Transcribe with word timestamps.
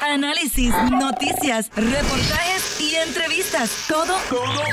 Análisis, 0.00 0.74
noticias, 0.90 1.70
reportajes 1.74 2.80
y 2.80 2.94
entrevistas. 2.96 3.86
Todo, 3.88 4.16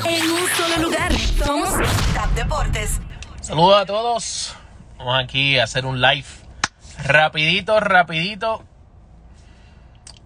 en 0.08 0.30
un 0.30 0.48
solo 0.56 0.88
lugar. 0.88 1.12
Somos 1.44 1.70
Tap 2.14 2.30
Deportes. 2.34 3.00
Saludos 3.40 3.82
a 3.82 3.86
todos. 3.86 4.56
Vamos 4.98 5.22
aquí 5.22 5.58
a 5.58 5.64
hacer 5.64 5.86
un 5.86 6.00
live. 6.00 6.26
Rapidito, 7.04 7.80
rapidito. 7.80 8.64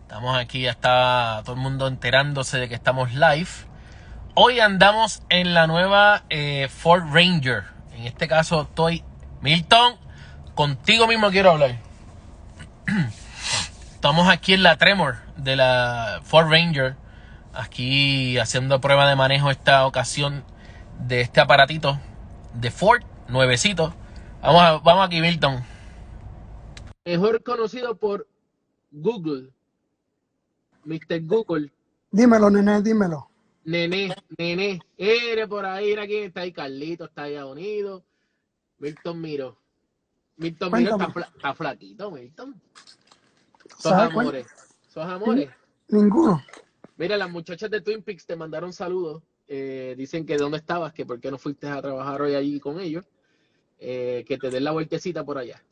Estamos 0.03 0.39
aquí, 0.39 0.63
ya 0.63 0.71
está 0.71 1.43
todo 1.45 1.57
el 1.57 1.61
mundo 1.61 1.89
enterándose 1.89 2.59
de 2.59 2.69
que 2.69 2.75
estamos 2.75 3.13
live. 3.15 3.51
Hoy 4.35 4.61
andamos 4.61 5.23
en 5.29 5.55
la 5.55 5.67
nueva 5.67 6.25
eh, 6.31 6.69
Ford 6.69 7.05
Ranger. 7.13 7.65
En 7.95 8.07
este 8.07 8.29
caso 8.29 8.63
estoy 8.63 9.03
Milton. 9.41 9.97
Contigo 10.55 11.07
mismo 11.07 11.31
quiero 11.31 11.53
hablar. 11.53 11.77
Estamos 14.05 14.29
aquí 14.29 14.53
en 14.53 14.63
la 14.63 14.77
Tremor 14.77 15.15
de 15.39 15.57
la 15.57 16.21
Ford 16.25 16.51
Ranger. 16.51 16.95
Aquí 17.55 18.37
haciendo 18.37 18.79
prueba 18.79 19.09
de 19.09 19.17
manejo 19.17 19.51
esta 19.51 19.87
ocasión 19.87 20.45
de 21.09 21.23
este 21.23 21.41
aparatito 21.41 21.99
de 22.53 22.71
Ford, 22.71 23.03
nuevecito. 23.29 23.95
Vamos, 24.43 24.61
a- 24.61 24.77
vamos 24.81 25.07
aquí, 25.07 25.23
Milton. 25.23 25.65
Mejor 27.07 27.43
conocido 27.43 27.97
por 27.97 28.29
Google. 28.93 29.49
Mr. 30.85 31.23
Google. 31.23 31.73
Dímelo, 32.11 32.51
nene, 32.51 32.83
dímelo. 32.83 33.31
Nene, 33.65 34.15
nene. 34.37 34.83
Eres 34.99 35.49
por 35.49 35.65
ahí, 35.65 35.87
mira 35.87 36.07
quién 36.07 36.25
está 36.25 36.43
ahí. 36.43 36.53
Carlito 36.53 37.07
está 37.07 37.23
allá 37.23 37.47
unido. 37.47 38.05
Milton 38.81 39.19
Miro. 39.19 39.57
Milton 40.37 40.73
Miro 40.73 40.91
está, 40.91 41.09
fla- 41.09 41.31
está 41.35 41.55
flaquito, 41.55 42.11
Milton. 42.11 42.61
Sos 43.85 43.93
amores. 43.93 44.47
Sos 44.89 45.05
amores. 45.05 45.51
Ninguno. 45.89 46.43
Mira, 46.97 47.19
las 47.19 47.31
muchachas 47.31 47.71
de 47.71 47.83
Twin 47.83 48.03
Peaks 48.03 48.25
te 48.25 48.35
mandaron 48.35 48.73
saludos. 48.73 49.23
Eh, 49.47 49.95
dicen 49.99 50.25
que 50.25 50.39
dónde 50.39 50.57
estabas, 50.57 50.95
que 50.95 51.05
por 51.05 51.21
qué 51.21 51.31
no 51.31 51.37
fuiste 51.37 51.69
a 51.69 51.83
trabajar 51.83 52.23
hoy 52.23 52.35
allí 52.35 52.59
con 52.61 52.81
ellos. 52.81 53.05
Eh, 53.79 54.25
que 54.27 54.39
te 54.39 54.49
den 54.49 54.65
la 54.65 54.71
vueltecita 54.71 55.23
por 55.23 55.37
allá. 55.37 55.63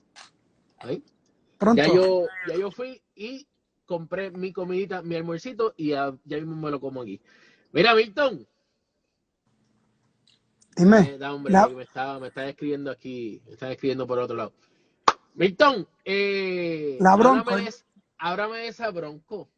¿Ahí? 0.81 1.03
Pronto. 1.57 1.83
Ya 1.83 1.89
yo, 1.89 2.27
ya 2.49 2.55
yo 2.57 2.71
fui 2.71 3.01
y 3.15 3.47
compré 3.87 4.31
mi 4.31 4.53
comidita, 4.53 5.01
mi 5.01 5.15
almuercito 5.17 5.73
y 5.79 5.89
ya, 5.91 6.15
ya 6.25 6.37
mismo 6.37 6.57
me 6.57 6.71
lo 6.71 6.81
como 6.81 7.01
aquí. 7.01 7.19
Mira, 7.73 7.95
Milton. 7.95 8.47
Dime. 10.77 11.15
Eh, 11.15 11.19
da, 11.19 11.33
hombre, 11.33 11.51
La- 11.51 11.67
que 11.67 11.75
me 11.75 11.83
está 12.29 12.47
escribiendo 12.47 12.91
aquí, 12.91 13.41
me 13.47 13.53
está 13.53 13.73
escribiendo 13.73 14.07
por 14.07 14.19
otro 14.19 14.37
lado. 14.37 14.53
Milton, 15.35 15.89
eh, 16.05 16.99
La 17.01 17.15
¿eh? 17.15 17.71
De 18.23 18.69
esa 18.69 18.91
Bronco. 18.91 19.49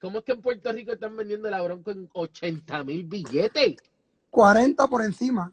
¿Cómo 0.00 0.18
es 0.18 0.24
que 0.24 0.32
en 0.32 0.42
Puerto 0.42 0.72
Rico 0.72 0.92
están 0.92 1.16
vendiendo 1.16 1.50
la 1.50 1.62
Bronco 1.62 1.90
en 1.90 2.08
80 2.12 2.84
mil 2.84 3.04
billetes? 3.04 3.76
40 4.30 4.86
por 4.88 5.02
encima. 5.02 5.52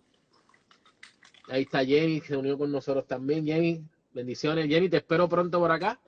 Ahí 1.50 1.64
está 1.64 1.84
Jenny, 1.84 2.22
se 2.22 2.38
unió 2.38 2.58
con 2.58 2.72
nosotros 2.72 3.08
también. 3.08 3.45
Jenny, 3.45 3.84
bendiciones. 4.14 4.67
Jenny, 4.67 4.88
te 4.88 4.97
espero 4.97 5.28
pronto 5.28 5.59
por 5.59 5.72
acá. 5.72 6.00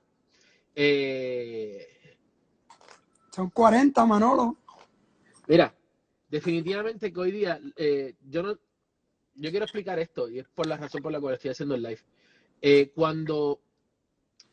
Eh, 0.74 2.16
Son 3.34 3.50
40, 3.50 4.06
Manolo. 4.06 4.56
Mira, 5.48 5.74
definitivamente 6.30 7.12
que 7.12 7.20
hoy 7.20 7.32
día 7.32 7.60
eh, 7.76 8.14
yo 8.28 8.42
no, 8.42 8.56
yo 9.34 9.50
quiero 9.50 9.64
explicar 9.64 9.98
esto 9.98 10.28
y 10.28 10.38
es 10.38 10.48
por 10.48 10.66
la 10.66 10.76
razón 10.76 11.02
por 11.02 11.12
la 11.12 11.20
cual 11.20 11.34
estoy 11.34 11.50
haciendo 11.50 11.74
el 11.74 11.82
live. 11.82 12.00
Eh, 12.60 12.92
cuando 12.94 13.61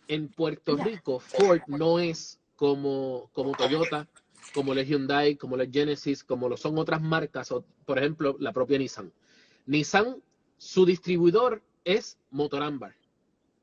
en 0.09 0.27
Puerto 0.27 0.75
Rico 0.75 1.19
Ford 1.19 1.61
no 1.67 1.99
es 1.99 2.39
como, 2.55 3.29
como 3.31 3.53
Toyota, 3.53 4.07
como 4.53 4.73
la 4.73 4.81
Hyundai, 4.81 5.35
como 5.35 5.55
la 5.55 5.65
Genesis, 5.65 6.23
como 6.23 6.49
lo 6.49 6.57
son 6.57 6.77
otras 6.77 7.01
marcas, 7.01 7.51
o, 7.51 7.63
por 7.85 7.99
ejemplo 7.99 8.35
la 8.39 8.51
propia 8.51 8.79
Nissan. 8.79 9.13
Nissan, 9.67 10.17
su 10.57 10.85
distribuidor 10.85 11.61
es 11.85 12.17
Motorámbar. 12.31 12.95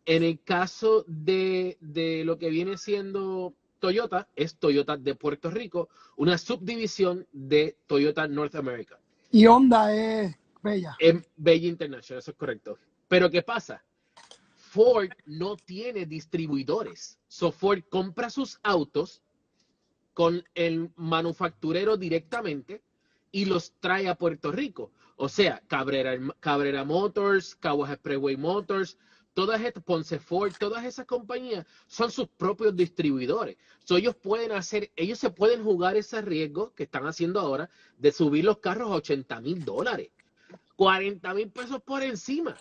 En 0.06 0.22
el 0.22 0.40
caso 0.40 1.04
de, 1.08 1.76
de 1.80 2.24
lo 2.24 2.38
que 2.38 2.48
viene 2.48 2.78
siendo 2.78 3.52
Toyota, 3.80 4.28
es 4.36 4.56
Toyota 4.56 4.96
de 4.96 5.16
Puerto 5.16 5.50
Rico, 5.50 5.88
una 6.16 6.38
subdivisión 6.38 7.26
de 7.32 7.76
Toyota 7.88 8.28
North 8.28 8.54
America. 8.54 8.98
Y 9.32 9.46
Honda 9.46 9.92
es 9.92 10.36
bella. 10.62 10.96
En 11.00 11.26
Bella 11.36 11.66
International, 11.66 12.20
eso 12.20 12.30
es 12.30 12.36
correcto. 12.36 12.78
Pero 13.08 13.28
¿qué 13.30 13.42
pasa? 13.42 13.82
Ford 14.76 15.08
no 15.24 15.56
tiene 15.56 16.04
distribuidores. 16.04 17.18
So 17.28 17.50
Ford 17.50 17.82
compra 17.88 18.28
sus 18.28 18.60
autos 18.62 19.22
con 20.12 20.44
el 20.54 20.90
manufacturero 20.96 21.96
directamente 21.96 22.82
y 23.32 23.46
los 23.46 23.72
trae 23.80 24.06
a 24.06 24.16
Puerto 24.16 24.52
Rico. 24.52 24.92
O 25.16 25.30
sea, 25.30 25.62
Cabrera, 25.66 26.18
Cabrera 26.40 26.84
Motors, 26.84 27.54
Caguas 27.54 27.90
Expressway 27.90 28.36
Motors, 28.36 28.98
todas 29.32 29.62
estas, 29.62 29.82
Ponce 29.82 30.18
Ford, 30.18 30.52
todas 30.58 30.84
esas 30.84 31.06
compañías 31.06 31.64
son 31.86 32.10
sus 32.10 32.28
propios 32.28 32.76
distribuidores. 32.76 33.56
So 33.82 33.96
ellos 33.96 34.14
pueden 34.14 34.52
hacer, 34.52 34.92
ellos 34.94 35.18
se 35.18 35.30
pueden 35.30 35.64
jugar 35.64 35.96
ese 35.96 36.20
riesgo 36.20 36.74
que 36.74 36.82
están 36.82 37.06
haciendo 37.06 37.40
ahora 37.40 37.70
de 37.96 38.12
subir 38.12 38.44
los 38.44 38.58
carros 38.58 38.90
a 38.90 38.96
80 38.96 39.40
mil 39.40 39.64
dólares. 39.64 40.10
40 40.76 41.32
mil 41.32 41.50
pesos 41.50 41.80
por 41.82 42.02
encima. 42.02 42.58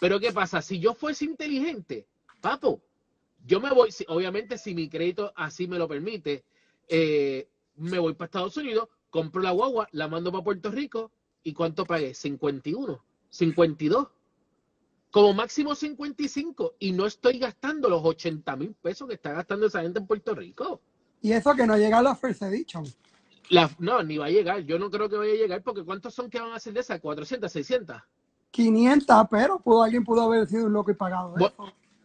Pero 0.00 0.20
¿qué 0.20 0.32
pasa? 0.32 0.62
Si 0.62 0.78
yo 0.78 0.94
fuese 0.94 1.24
inteligente, 1.24 2.06
papo, 2.40 2.80
yo 3.44 3.60
me 3.60 3.70
voy, 3.70 3.90
si- 3.92 4.04
obviamente 4.08 4.58
si 4.58 4.74
mi 4.74 4.88
crédito 4.88 5.32
así 5.36 5.66
me 5.66 5.78
lo 5.78 5.88
permite, 5.88 6.44
eh, 6.88 7.48
me 7.76 7.98
voy 7.98 8.14
para 8.14 8.26
Estados 8.26 8.56
Unidos, 8.56 8.88
compro 9.10 9.42
la 9.42 9.50
guagua, 9.52 9.88
la 9.92 10.08
mando 10.08 10.30
para 10.32 10.44
Puerto 10.44 10.70
Rico 10.70 11.10
y 11.42 11.52
¿cuánto 11.52 11.84
pagué? 11.84 12.14
51, 12.14 13.02
52. 13.30 14.08
Como 15.10 15.32
máximo 15.32 15.74
55 15.74 16.74
y 16.78 16.92
no 16.92 17.06
estoy 17.06 17.38
gastando 17.38 17.88
los 17.88 18.04
80 18.04 18.56
mil 18.56 18.74
pesos 18.74 19.08
que 19.08 19.14
está 19.14 19.32
gastando 19.32 19.66
esa 19.66 19.80
gente 19.82 19.98
en 20.00 20.06
Puerto 20.06 20.34
Rico. 20.34 20.80
Y 21.22 21.32
eso 21.32 21.54
que 21.54 21.66
no 21.66 21.76
llega 21.76 21.98
a 21.98 22.02
la 22.02 22.14
First 22.14 22.42
Edition. 22.42 22.84
La- 23.48 23.70
no, 23.78 24.02
ni 24.02 24.18
va 24.18 24.26
a 24.26 24.30
llegar. 24.30 24.60
Yo 24.60 24.78
no 24.78 24.90
creo 24.90 25.08
que 25.08 25.16
vaya 25.16 25.32
a 25.32 25.36
llegar 25.36 25.62
porque 25.62 25.82
¿cuántos 25.82 26.14
son 26.14 26.28
que 26.28 26.38
van 26.38 26.52
a 26.52 26.56
hacer 26.56 26.74
de 26.74 26.80
esas? 26.80 27.00
400, 27.00 27.50
600. 27.50 27.96
500, 28.50 29.26
pero 29.30 29.58
pudo, 29.60 29.82
alguien 29.82 30.04
pudo 30.04 30.22
haber 30.22 30.46
sido 30.46 30.66
un 30.66 30.72
loco 30.72 30.90
y 30.90 30.94
pagado. 30.94 31.34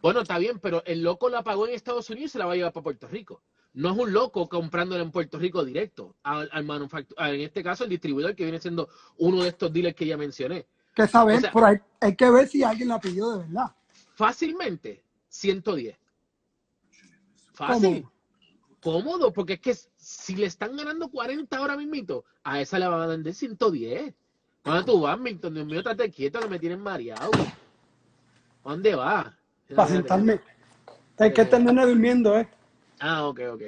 Bueno, 0.02 0.20
está 0.20 0.36
bien, 0.38 0.58
pero 0.58 0.84
el 0.84 1.02
loco 1.02 1.30
la 1.30 1.42
pagó 1.42 1.66
en 1.66 1.74
Estados 1.74 2.10
Unidos 2.10 2.26
y 2.26 2.32
se 2.32 2.38
la 2.38 2.46
va 2.46 2.52
a 2.52 2.56
llevar 2.56 2.72
para 2.72 2.84
Puerto 2.84 3.08
Rico. 3.08 3.40
No 3.72 3.90
es 3.90 3.98
un 3.98 4.12
loco 4.12 4.48
comprándola 4.48 5.02
en 5.02 5.10
Puerto 5.10 5.38
Rico 5.38 5.64
directo 5.64 6.14
al, 6.22 6.48
en 6.52 7.40
este 7.40 7.62
caso 7.62 7.84
el 7.84 7.90
distribuidor 7.90 8.36
que 8.36 8.44
viene 8.44 8.60
siendo 8.60 8.88
uno 9.18 9.42
de 9.42 9.48
estos 9.48 9.72
dealers 9.72 9.96
que 9.96 10.06
ya 10.06 10.16
mencioné. 10.16 10.66
Que 10.94 11.08
saber, 11.08 11.38
O 11.38 11.40
sea- 11.40 11.52
pero 11.52 11.66
hay, 11.66 11.76
hay 12.00 12.14
que 12.14 12.30
ver 12.30 12.46
si 12.46 12.62
alguien 12.62 12.88
la 12.88 13.00
pidió 13.00 13.30
de 13.32 13.38
verdad. 13.46 13.74
Fácilmente 14.14 15.02
110. 15.28 15.96
Fácil. 17.52 18.02
¿Cómo? 18.02 19.02
Cómodo, 19.02 19.32
porque 19.32 19.54
es 19.54 19.60
que 19.60 19.74
si 19.96 20.36
le 20.36 20.46
están 20.46 20.76
ganando 20.76 21.08
40 21.08 21.56
ahora 21.56 21.76
mismito, 21.76 22.24
a 22.42 22.60
esa 22.60 22.78
le 22.78 22.86
van 22.86 23.00
a 23.00 23.06
vender 23.06 23.32
110. 23.34 24.14
¿Dónde 24.64 24.84
tú 24.84 25.00
vas, 25.02 25.18
Milton? 25.18 25.54
Dios 25.54 25.66
mío, 25.66 25.78
estate 25.78 26.10
quieto 26.10 26.40
que 26.40 26.48
me 26.48 26.58
tienen 26.58 26.80
mareado. 26.80 27.30
¿A 28.64 28.70
¿Dónde 28.70 28.94
vas? 28.94 29.26
Para 29.76 29.88
sentarme. 29.88 30.40
Es 31.18 31.32
que 31.34 31.42
este 31.42 31.58
nene 31.58 31.86
durmiendo, 31.86 32.36
¿eh? 32.38 32.48
Ah, 33.00 33.26
ok, 33.26 33.40
ok. 33.52 33.62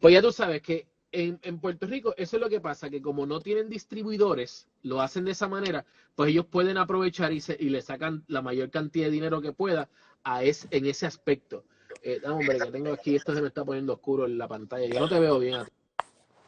Pues 0.00 0.14
ya 0.14 0.22
tú 0.22 0.30
sabes 0.32 0.62
que 0.62 0.86
en, 1.10 1.38
en 1.42 1.58
Puerto 1.58 1.86
Rico 1.86 2.14
eso 2.16 2.36
es 2.36 2.42
lo 2.42 2.48
que 2.48 2.60
pasa, 2.60 2.88
que 2.90 3.02
como 3.02 3.26
no 3.26 3.40
tienen 3.40 3.68
distribuidores, 3.68 4.68
lo 4.82 5.00
hacen 5.00 5.24
de 5.24 5.32
esa 5.32 5.48
manera, 5.48 5.84
pues 6.14 6.30
ellos 6.30 6.46
pueden 6.46 6.78
aprovechar 6.78 7.32
y, 7.32 7.40
se- 7.40 7.56
y 7.58 7.68
le 7.70 7.82
sacan 7.82 8.24
la 8.28 8.42
mayor 8.42 8.70
cantidad 8.70 9.06
de 9.06 9.12
dinero 9.12 9.40
que 9.40 9.52
pueda 9.52 9.88
a 10.24 10.42
es, 10.44 10.68
en 10.70 10.86
ese 10.86 11.06
aspecto. 11.06 11.64
Eh, 12.02 12.20
no, 12.24 12.36
hombre, 12.36 12.58
que 12.58 12.70
tengo 12.70 12.92
aquí, 12.92 13.16
esto 13.16 13.34
se 13.34 13.40
me 13.42 13.48
está 13.48 13.64
poniendo 13.64 13.94
oscuro 13.94 14.26
en 14.26 14.38
la 14.38 14.46
pantalla. 14.46 14.86
Yo 14.86 15.00
no 15.00 15.08
te 15.08 15.18
veo 15.18 15.38
bien. 15.38 15.56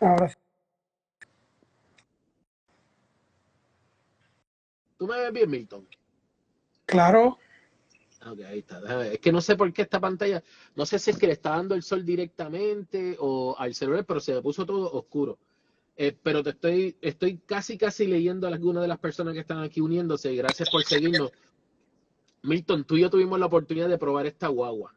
Ahora 0.00 0.28
sí. 0.28 0.36
¿Tú 4.98 5.06
me 5.06 5.16
ves 5.16 5.32
bien, 5.32 5.48
Milton? 5.48 5.88
Claro. 6.84 7.38
Ah, 8.20 8.32
Ok, 8.32 8.40
ahí 8.40 8.58
está. 8.58 8.80
Déjame 8.80 9.04
ver. 9.04 9.12
Es 9.14 9.20
que 9.20 9.32
no 9.32 9.40
sé 9.40 9.56
por 9.56 9.72
qué 9.72 9.82
esta 9.82 10.00
pantalla, 10.00 10.42
no 10.74 10.84
sé 10.84 10.98
si 10.98 11.10
es 11.10 11.18
que 11.18 11.28
le 11.28 11.34
está 11.34 11.50
dando 11.50 11.74
el 11.74 11.82
sol 11.82 12.04
directamente 12.04 13.16
o 13.20 13.54
al 13.56 13.74
celular, 13.74 14.04
pero 14.04 14.20
se 14.20 14.34
me 14.34 14.42
puso 14.42 14.66
todo 14.66 14.90
oscuro. 14.92 15.38
Eh, 15.96 16.16
pero 16.22 16.42
te 16.42 16.50
estoy, 16.50 16.96
estoy 17.00 17.38
casi, 17.38 17.78
casi 17.78 18.06
leyendo 18.06 18.46
a 18.46 18.50
algunas 18.50 18.82
de 18.82 18.88
las 18.88 18.98
personas 18.98 19.34
que 19.34 19.40
están 19.40 19.62
aquí 19.62 19.80
uniéndose. 19.80 20.34
Gracias 20.34 20.68
por 20.70 20.84
seguirnos. 20.84 21.32
Milton, 22.42 22.84
tú 22.84 22.96
y 22.96 23.00
yo 23.02 23.10
tuvimos 23.10 23.38
la 23.38 23.46
oportunidad 23.46 23.88
de 23.88 23.98
probar 23.98 24.26
esta 24.26 24.48
guagua. 24.48 24.94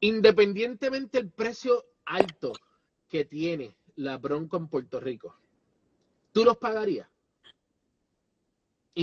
Independientemente 0.00 1.18
del 1.18 1.30
precio 1.30 1.84
alto 2.04 2.52
que 3.08 3.24
tiene 3.24 3.74
la 3.96 4.18
Bronco 4.18 4.56
en 4.56 4.68
Puerto 4.68 5.00
Rico, 5.00 5.36
¿tú 6.32 6.44
los 6.44 6.56
pagarías? 6.56 7.08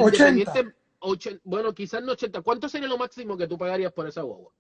80. 0.01 0.29
Independiente- 0.29 0.75
ochen- 0.99 1.41
bueno, 1.43 1.73
quizás 1.73 2.03
no 2.03 2.13
80. 2.13 2.41
¿Cuánto 2.41 2.67
sería 2.69 2.87
lo 2.87 2.97
máximo 2.97 3.37
que 3.37 3.47
tú 3.47 3.57
pagarías 3.57 3.91
por 3.93 4.07
esa 4.07 4.21
guagua? 4.21 4.51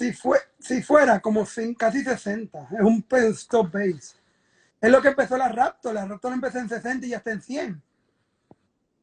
si, 0.00 0.12
fue, 0.12 0.38
si 0.58 0.82
fuera 0.82 1.20
como 1.20 1.44
casi 1.74 2.02
60, 2.02 2.68
es 2.72 2.80
un 2.80 3.04
stop 3.34 3.70
base. 3.72 4.16
Es 4.80 4.90
lo 4.90 5.02
que 5.02 5.08
empezó 5.08 5.36
la 5.36 5.48
Raptor, 5.48 5.92
la 5.92 6.06
Raptor 6.06 6.32
empezó 6.32 6.58
en 6.58 6.68
60 6.70 7.06
y 7.06 7.10
ya 7.10 7.18
está 7.18 7.32
en 7.32 7.42
100. 7.42 7.82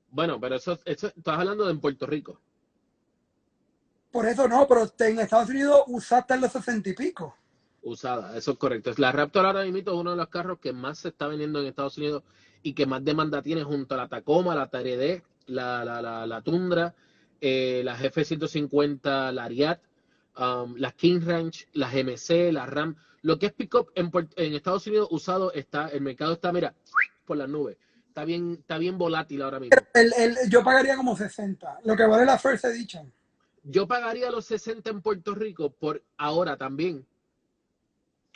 Bueno, 0.10 0.40
pero 0.40 0.56
eso, 0.56 0.80
eso 0.86 1.08
estás 1.08 1.38
hablando 1.38 1.66
de 1.66 1.72
en 1.72 1.80
Puerto 1.80 2.08
Rico. 2.08 2.40
Por 4.12 4.26
eso 4.26 4.48
no, 4.48 4.68
pero 4.68 4.92
en 5.00 5.20
Estados 5.20 5.50
Unidos 5.50 5.84
usa 5.88 6.20
hasta 6.20 6.34
en 6.34 6.42
los 6.42 6.52
60 6.54 6.90
y 6.90 6.94
pico. 6.94 7.36
Usada, 7.82 8.36
eso 8.38 8.52
es 8.52 8.58
correcto. 8.58 8.92
La 8.98 9.12
Raptor 9.12 9.46
ahora 9.46 9.64
mismo 9.64 9.78
es 9.80 9.88
uno 9.88 10.12
de 10.12 10.18
los 10.18 10.28
carros 10.28 10.60
que 10.60 10.74
más 10.74 11.00
se 11.00 11.10
está 11.10 11.28
vendiendo 11.28 11.60
en 11.62 11.68
Estados 11.68 11.98
Unidos 11.98 12.24
y 12.64 12.74
que 12.74 12.86
más 12.86 13.04
demanda 13.04 13.42
tiene 13.42 13.64
junto 13.64 13.94
a 13.94 13.98
la 13.98 14.08
Tacoma, 14.10 14.56
la 14.56 14.68
TRD, 14.68 15.22
la, 15.48 15.86
la, 15.86 16.02
la, 16.02 16.28
la 16.28 16.42
Tundra, 16.42 16.94
eh, 17.40 17.82
las 17.86 18.02
F-150 18.04 19.32
Lariat, 19.32 19.80
um, 20.38 20.76
las 20.76 20.94
King 20.96 21.22
Ranch, 21.24 21.68
las 21.74 21.94
GMC, 21.94 22.52
las 22.52 22.68
Ram. 22.70 22.96
Lo 23.22 23.40
que 23.40 23.48
es 23.48 23.54
pickup 23.54 23.90
en, 23.96 24.12
en 24.36 24.54
Estados 24.54 24.86
Unidos 24.88 25.08
usado 25.12 25.54
está, 25.54 25.88
el 25.90 26.02
mercado 26.02 26.34
está, 26.34 26.52
mira, 26.52 26.74
por 27.26 27.38
las 27.38 27.48
nubes. 27.48 27.78
Está 28.08 28.26
bien, 28.26 28.58
está 28.60 28.78
bien 28.80 28.98
volátil 28.98 29.42
ahora 29.44 29.60
mismo. 29.60 29.78
El, 29.94 30.12
el- 30.18 30.50
yo 30.50 30.64
pagaría 30.64 30.96
como 30.98 31.16
60, 31.16 31.80
lo 31.86 31.96
que 31.96 32.06
vale 32.06 32.26
la 32.26 32.38
First 32.38 32.66
Edition. 32.66 33.12
Yo 33.64 33.88
pagaría 33.88 34.32
los 34.32 34.46
60 34.46 34.90
en 34.90 35.02
Puerto 35.02 35.36
Rico 35.36 35.70
por 35.72 36.02
ahora 36.18 36.58
también. 36.58 37.06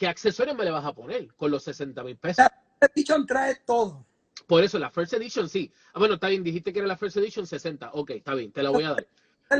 ¿Qué 0.01 0.07
accesorios 0.07 0.57
me 0.57 0.65
le 0.65 0.71
vas 0.71 0.83
a 0.83 0.93
poner 0.93 1.31
con 1.35 1.51
los 1.51 1.61
60 1.61 2.03
mil 2.03 2.17
pesos? 2.17 2.37
La 2.39 2.49
First 2.49 2.97
Edition 2.97 3.27
trae 3.27 3.55
todo. 3.67 4.03
Por 4.47 4.63
eso, 4.63 4.79
la 4.79 4.89
First 4.89 5.13
Edition 5.13 5.47
sí. 5.47 5.71
Ah, 5.93 5.99
bueno, 5.99 6.15
está 6.15 6.29
bien, 6.29 6.41
dijiste 6.41 6.73
que 6.73 6.79
era 6.79 6.87
la 6.87 6.97
First 6.97 7.17
Edition 7.17 7.45
60. 7.45 7.91
Ok, 7.93 8.09
está 8.09 8.33
bien, 8.33 8.51
te 8.51 8.63
la 8.63 8.71
voy 8.71 8.83
a 8.83 8.95
dar. 8.95 9.07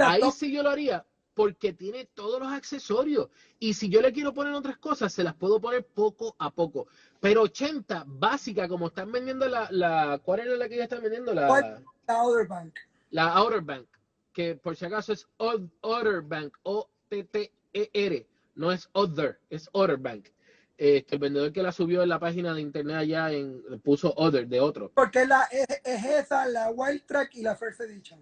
Ahí 0.02 0.24
sí 0.32 0.52
yo 0.52 0.64
lo 0.64 0.72
haría 0.72 1.06
porque 1.36 1.74
tiene 1.74 2.06
todos 2.06 2.40
los 2.40 2.52
accesorios. 2.52 3.30
Y 3.60 3.76
si 3.76 3.88
yo 3.90 4.02
le 4.02 4.12
quiero 4.12 4.34
poner 4.34 4.54
otras 4.54 4.80
cosas, 4.80 5.14
se 5.14 5.24
las 5.24 5.36
puedo 5.36 5.62
poner 5.62 5.86
poco 5.86 6.36
a 6.40 6.50
poco. 6.50 6.88
Pero 7.20 7.44
80, 7.44 8.06
básica, 8.08 8.68
como 8.68 8.88
están 8.88 9.12
vendiendo 9.12 9.48
la, 9.48 9.68
la 9.70 10.20
¿cuál 10.24 10.40
era 10.40 10.56
la 10.56 10.68
que 10.68 10.78
ya 10.78 10.86
están 10.86 11.04
vendiendo? 11.04 11.36
La, 11.36 11.50
la 12.08 12.16
Outer 12.16 12.48
Bank. 12.48 12.80
la 13.12 13.28
Outer 13.34 13.62
Bank, 13.62 13.86
que 14.34 14.56
por 14.56 14.76
si 14.76 14.86
acaso 14.86 15.14
es 15.14 15.28
Outer 15.38 16.24
Bank, 16.24 16.58
O-T-T-E-R, 16.64 18.28
no 18.56 18.72
es 18.72 18.90
Other, 18.94 19.40
es 19.50 19.70
Outer 19.74 19.98
Bank. 19.98 20.30
Este, 20.78 21.16
el 21.16 21.22
vendedor 21.22 21.52
que 21.54 21.62
la 21.62 21.72
subió 21.72 22.02
en 22.02 22.10
la 22.10 22.20
página 22.20 22.56
de 22.56 22.62
internet 22.62 22.96
allá 22.96 23.32
en, 23.32 23.62
puso 23.84 24.14
Other, 24.18 24.48
de 24.48 24.60
otro. 24.60 24.92
Porque 24.96 25.26
la, 25.26 25.44
es, 25.52 25.68
es 25.84 26.06
esa, 26.06 26.48
la 26.48 26.72
Wild 26.72 27.06
Track 27.06 27.36
y 27.36 27.44
la 27.44 27.56
First 27.56 27.82
Edition. 27.82 28.20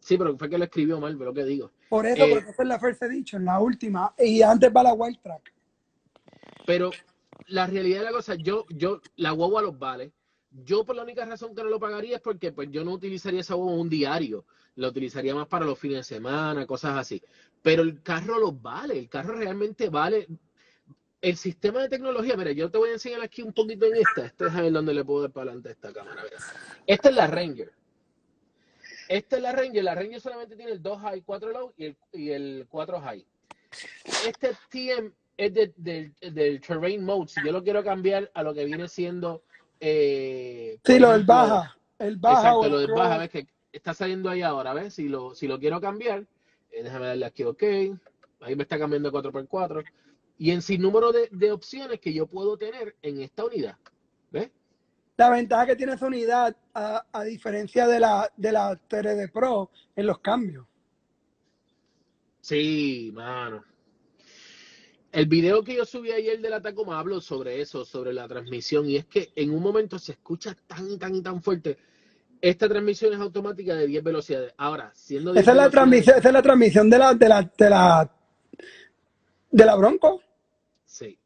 Sí, 0.00 0.16
pero 0.18 0.36
fue 0.36 0.48
que 0.48 0.58
lo 0.58 0.64
escribió 0.64 0.98
mal, 0.98 1.16
pero 1.16 1.30
lo 1.30 1.34
que 1.34 1.44
digo. 1.44 1.70
Por 1.88 2.06
eso, 2.06 2.24
Eh, 2.24 2.30
porque 2.30 2.50
esa 2.50 2.62
es 2.62 2.68
la 2.68 2.80
First 2.80 3.02
Edition, 3.02 3.44
la 3.44 3.60
última. 3.60 4.14
Y 4.18 4.42
antes 4.42 4.72
va 4.74 4.82
la 4.82 4.92
Wild 4.92 5.20
Track. 5.22 5.54
Pero 6.66 6.90
la 7.46 7.66
realidad 7.66 8.00
de 8.00 8.04
la 8.06 8.12
cosa, 8.12 8.34
yo, 8.34 8.66
yo, 8.70 9.00
la 9.16 9.30
guagua 9.30 9.62
los 9.62 9.78
vale. 9.78 10.12
Yo 10.52 10.84
por 10.84 10.96
la 10.96 11.02
única 11.02 11.24
razón 11.24 11.54
que 11.54 11.62
no 11.62 11.68
lo 11.70 11.78
pagaría 11.78 12.16
es 12.16 12.22
porque 12.22 12.50
pues 12.52 12.68
yo 12.70 12.84
no 12.84 12.92
utilizaría 12.92 13.40
esa 13.40 13.54
un 13.56 13.88
diario. 13.88 14.44
La 14.76 14.88
utilizaría 14.88 15.34
más 15.34 15.46
para 15.46 15.64
los 15.64 15.78
fines 15.78 15.98
de 15.98 16.02
semana, 16.16 16.66
cosas 16.66 16.96
así. 16.96 17.22
Pero 17.62 17.82
el 17.82 18.02
carro 18.02 18.38
los 18.38 18.60
vale, 18.60 18.98
el 18.98 19.08
carro 19.08 19.34
realmente 19.36 19.88
vale. 19.90 20.26
El 21.20 21.36
sistema 21.36 21.82
de 21.82 21.88
tecnología, 21.90 22.36
mira, 22.36 22.50
yo 22.52 22.70
te 22.70 22.78
voy 22.78 22.90
a 22.90 22.94
enseñar 22.94 23.20
aquí 23.20 23.42
un 23.42 23.52
poquito 23.52 23.86
en 23.86 23.96
esta. 23.96 24.26
Este 24.26 24.46
es 24.46 24.54
ver 24.54 24.72
dónde 24.72 24.94
le 24.94 25.04
puedo 25.04 25.22
dar 25.22 25.30
para 25.30 25.44
adelante 25.50 25.70
esta 25.70 25.92
cámara. 25.92 26.22
Esta 26.86 27.08
es 27.10 27.14
la 27.14 27.26
Ranger. 27.26 27.72
Esta 29.08 29.36
es 29.36 29.42
la 29.42 29.52
Ranger. 29.52 29.84
La 29.84 29.94
Ranger 29.94 30.20
solamente 30.20 30.56
tiene 30.56 30.72
el 30.72 30.82
2 30.82 31.00
high, 31.02 31.22
4 31.22 31.50
low 31.52 31.72
y 31.76 31.84
el, 31.86 31.96
y 32.12 32.30
el 32.30 32.66
4 32.70 33.00
high. 33.02 33.24
Este 34.26 34.56
TM 34.70 35.12
es 35.36 35.54
de- 35.54 35.72
del, 35.76 36.14
del 36.32 36.60
terrain 36.60 37.04
mode. 37.04 37.28
Si 37.28 37.40
yo 37.44 37.52
lo 37.52 37.62
quiero 37.62 37.84
cambiar 37.84 38.30
a 38.34 38.42
lo 38.42 38.54
que 38.54 38.64
viene 38.64 38.88
siendo. 38.88 39.42
Eh, 39.80 40.78
Sí, 40.84 40.98
lo 40.98 41.12
del 41.12 41.24
baja. 41.24 41.76
El 41.98 42.16
baja 42.16 42.48
Exacto, 42.48 42.68
lo 42.68 42.78
del 42.78 42.92
baja, 42.92 43.18
ves 43.18 43.30
que 43.30 43.48
está 43.72 43.94
saliendo 43.94 44.28
ahí 44.30 44.42
ahora, 44.42 44.74
¿ves? 44.74 44.94
Si 44.94 45.08
lo, 45.08 45.34
si 45.34 45.46
lo 45.48 45.58
quiero 45.58 45.80
cambiar, 45.80 46.26
eh, 46.70 46.82
déjame 46.82 47.06
darle 47.06 47.26
aquí 47.26 47.44
OK. 47.44 47.62
Ahí 48.40 48.56
me 48.56 48.62
está 48.62 48.78
cambiando 48.78 49.10
4x4. 49.12 49.84
Y 50.38 50.50
en 50.52 50.62
sin 50.62 50.80
número 50.80 51.12
de, 51.12 51.28
de 51.30 51.52
opciones 51.52 52.00
que 52.00 52.12
yo 52.14 52.26
puedo 52.26 52.56
tener 52.56 52.96
en 53.02 53.20
esta 53.20 53.44
unidad. 53.44 53.76
¿Ves? 54.30 54.50
La 55.16 55.28
ventaja 55.28 55.66
que 55.66 55.76
tiene 55.76 55.92
esa 55.92 56.06
unidad, 56.06 56.56
a, 56.72 57.04
a 57.12 57.24
diferencia 57.24 57.86
de 57.86 58.00
la, 58.00 58.30
de 58.36 58.52
la 58.52 58.74
TRD 58.76 59.30
Pro, 59.30 59.70
en 59.94 60.06
los 60.06 60.18
cambios. 60.20 60.66
Sí, 62.40 63.10
mano. 63.12 63.62
El 65.12 65.26
video 65.26 65.64
que 65.64 65.74
yo 65.74 65.84
subí 65.84 66.12
ayer 66.12 66.40
de 66.40 66.50
la 66.50 66.62
Tacoma 66.62 66.98
hablo 66.98 67.20
sobre 67.20 67.60
eso, 67.60 67.84
sobre 67.84 68.12
la 68.12 68.28
transmisión, 68.28 68.88
y 68.88 68.96
es 68.96 69.06
que 69.06 69.32
en 69.34 69.50
un 69.50 69.62
momento 69.62 69.98
se 69.98 70.12
escucha 70.12 70.56
tan 70.66 70.88
y 70.88 70.98
tan 70.98 71.14
y 71.16 71.22
tan 71.22 71.42
fuerte. 71.42 71.78
Esta 72.40 72.68
transmisión 72.68 73.12
es 73.12 73.20
automática 73.20 73.74
de 73.74 73.86
10 73.86 74.04
velocidades. 74.04 74.54
Ahora, 74.56 74.92
siendo 74.94 75.32
10 75.32 75.42
Esa 75.42 75.50
es 75.50 75.56
la 75.56 75.70
transmisión, 75.70 76.18
esa 76.18 76.28
es 76.28 76.32
la 76.32 76.42
transmisión 76.42 76.88
de 76.88 76.98
la, 76.98 77.14
de 77.14 77.28
la, 77.28 77.42
de 77.42 77.70
la, 77.70 78.10
de 79.50 79.64
la 79.64 79.74
Bronco. 79.74 80.22
Sí. 80.86 81.18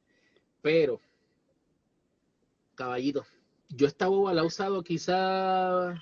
Pero, 0.62 1.00
caballito, 2.74 3.26
yo 3.68 3.86
esta 3.86 4.06
boba 4.08 4.32
la 4.32 4.42
he 4.42 4.46
usado 4.46 4.82
quizás, 4.82 5.98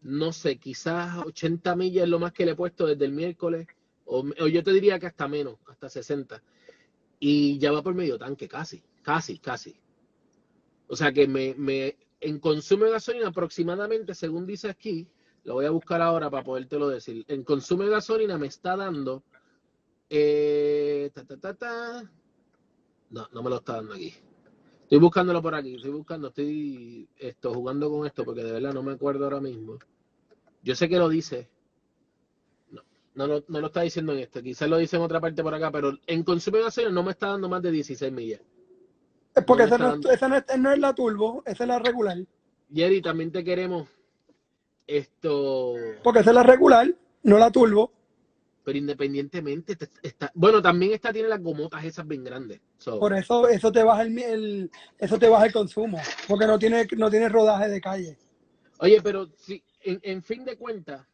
no 0.00 0.32
sé, 0.32 0.58
quizás 0.58 1.18
80 1.26 1.74
millas 1.74 2.04
es 2.04 2.08
lo 2.08 2.20
más 2.20 2.32
que 2.32 2.46
le 2.46 2.52
he 2.52 2.56
puesto 2.56 2.86
desde 2.86 3.04
el 3.04 3.12
miércoles, 3.12 3.66
o, 4.06 4.24
yo 4.46 4.62
te 4.62 4.72
diría 4.72 4.98
que 4.98 5.06
hasta 5.06 5.28
menos, 5.28 5.56
hasta 5.66 5.88
60. 5.88 6.42
Y 7.18 7.58
ya 7.58 7.72
va 7.72 7.82
por 7.82 7.94
medio 7.94 8.18
tanque, 8.18 8.48
casi, 8.48 8.82
casi, 9.02 9.38
casi. 9.38 9.76
O 10.88 10.96
sea 10.96 11.12
que 11.12 11.26
me, 11.26 11.54
me 11.56 11.96
en 12.20 12.38
consumo 12.38 12.84
de 12.84 12.92
gasolina 12.92 13.28
aproximadamente, 13.28 14.14
según 14.14 14.46
dice 14.46 14.68
aquí, 14.68 15.08
lo 15.44 15.54
voy 15.54 15.66
a 15.66 15.70
buscar 15.70 16.00
ahora 16.02 16.30
para 16.30 16.44
podértelo 16.44 16.88
decir. 16.88 17.24
En 17.28 17.44
consumo 17.44 17.82
de 17.82 17.90
gasolina 17.90 18.38
me 18.38 18.46
está 18.46 18.76
dando, 18.76 19.22
eh, 20.08 21.10
ta, 21.12 21.24
ta, 21.24 21.54
ta. 21.54 22.10
No, 23.10 23.28
no 23.32 23.42
me 23.42 23.50
lo 23.50 23.56
está 23.56 23.74
dando 23.74 23.94
aquí. 23.94 24.14
Estoy 24.82 24.98
buscándolo 24.98 25.42
por 25.42 25.54
aquí, 25.54 25.74
estoy 25.74 25.90
buscando, 25.90 26.28
estoy 26.28 27.08
esto, 27.16 27.52
jugando 27.52 27.90
con 27.90 28.06
esto 28.06 28.24
porque 28.24 28.44
de 28.44 28.52
verdad 28.52 28.72
no 28.72 28.84
me 28.84 28.92
acuerdo 28.92 29.24
ahora 29.24 29.40
mismo. 29.40 29.78
Yo 30.62 30.76
sé 30.76 30.88
que 30.88 30.96
lo 30.96 31.08
dice. 31.08 31.48
No, 33.16 33.26
no, 33.26 33.34
lo- 33.34 33.44
no 33.48 33.60
lo 33.60 33.66
está 33.68 33.80
diciendo 33.80 34.12
en 34.12 34.20
este, 34.20 34.42
quizás 34.42 34.68
lo 34.68 34.76
dice 34.76 34.96
en 34.96 35.02
otra 35.02 35.20
parte 35.20 35.42
por 35.42 35.52
acá, 35.54 35.70
pero 35.72 35.92
en 36.06 36.22
consumo 36.22 36.58
de 36.58 36.64
gasolina 36.64 36.92
no 36.92 37.02
me 37.02 37.10
está 37.12 37.28
dando 37.28 37.48
más 37.48 37.62
de 37.62 37.70
16 37.72 38.12
millas. 38.12 38.40
Es 39.34 39.44
porque 39.44 39.64
No 39.64 39.68
esa, 39.74 39.78
no, 39.78 39.94
está 39.94 40.12
esa 40.14 40.28
no 40.28 40.36
es, 40.36 40.44
no 40.58 40.72
es 40.72 40.78
la 40.78 40.94
turbo, 40.94 41.42
esa 41.46 41.64
es 41.64 41.68
la 41.68 41.78
regular. 41.78 42.16
Jerry, 42.72 43.00
también 43.02 43.32
te 43.32 43.42
queremos 43.42 43.88
esto, 44.86 45.74
Porque 46.02 46.20
esa 46.20 46.30
es 46.30 46.34
la 46.34 46.42
regular, 46.42 46.88
no 47.24 47.38
la 47.38 47.50
turbo. 47.50 47.92
pero 48.64 48.78
independientemente, 48.78 49.76
te- 49.76 49.88
está, 50.02 50.30
bueno, 50.34 50.60
también 50.60 50.92
esta 50.92 51.12
tiene 51.12 51.28
las 51.28 51.40
gomotas 51.42 51.84
esas 51.84 52.06
bien 52.06 52.24
grandes. 52.24 52.60
So, 52.78 52.98
Por 52.98 53.14
eso, 53.14 53.48
eso 53.48 53.70
te 53.72 53.82
baja 53.82 54.02
el, 54.02 54.70
eso 54.98 55.18
te 55.18 55.28
baja 55.28 55.46
el 55.46 55.52
consumo. 55.52 55.98
Porque 56.28 56.46
no 56.46 56.58
tiene, 56.58 56.86
no 56.96 57.08
tiene 57.10 57.28
rodaje 57.28 57.68
de 57.68 57.80
calle. 57.80 58.18
Oye, 58.78 59.00
pero 59.02 59.28
sí, 59.36 59.62
en, 59.82 60.00
en 60.02 60.22
fin 60.22 60.44
de 60.44 60.56
cuentas, 60.56 61.06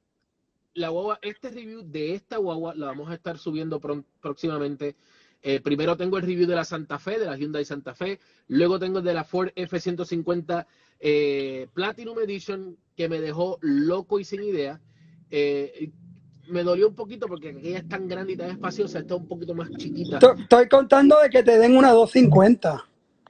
la 0.74 0.88
guagua, 0.88 1.18
este 1.22 1.50
review 1.50 1.82
de 1.82 2.14
esta 2.14 2.36
guagua 2.38 2.74
la 2.74 2.86
vamos 2.86 3.10
a 3.10 3.14
estar 3.14 3.38
subiendo 3.38 3.80
pron- 3.80 4.04
próximamente. 4.20 4.96
Eh, 5.42 5.60
primero 5.60 5.96
tengo 5.96 6.16
el 6.18 6.22
review 6.22 6.46
de 6.46 6.54
la 6.54 6.64
Santa 6.64 6.98
Fe, 6.98 7.18
de 7.18 7.26
la 7.26 7.36
Hyundai 7.36 7.64
Santa 7.64 7.94
Fe. 7.94 8.20
Luego 8.48 8.78
tengo 8.78 8.98
el 9.00 9.04
de 9.04 9.12
la 9.14 9.24
Ford 9.24 9.48
F-150 9.56 10.66
eh, 11.00 11.66
Platinum 11.74 12.18
Edition, 12.20 12.76
que 12.96 13.08
me 13.08 13.20
dejó 13.20 13.58
loco 13.60 14.20
y 14.20 14.24
sin 14.24 14.42
idea. 14.44 14.80
Eh, 15.30 15.90
me 16.48 16.62
dolió 16.62 16.88
un 16.88 16.94
poquito 16.94 17.26
porque 17.26 17.50
aquella 17.50 17.78
es 17.78 17.88
tan 17.88 18.06
grande 18.08 18.34
y 18.34 18.36
tan 18.36 18.50
espaciosa, 18.50 18.98
esta 19.00 19.14
es 19.14 19.20
un 19.20 19.26
poquito 19.28 19.54
más 19.54 19.70
chiquita. 19.76 20.18
To- 20.20 20.34
Estoy 20.34 20.68
contando 20.68 21.18
de 21.20 21.30
que 21.30 21.42
te 21.42 21.58
den 21.58 21.76
una 21.76 21.90
250. 21.90 22.84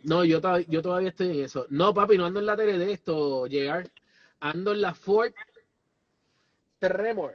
No, 0.04 0.24
yo, 0.24 0.40
yo 0.68 0.82
todavía 0.82 1.10
estoy 1.10 1.28
en 1.38 1.44
eso. 1.44 1.66
No, 1.70 1.94
papi, 1.94 2.18
no 2.18 2.26
ando 2.26 2.40
en 2.40 2.46
la 2.46 2.56
tele 2.56 2.76
de 2.78 2.92
esto, 2.92 3.46
llegar. 3.46 3.88
Ando 4.40 4.72
en 4.72 4.80
la 4.82 4.92
Ford 4.94 5.32
Tremor. 6.88 7.34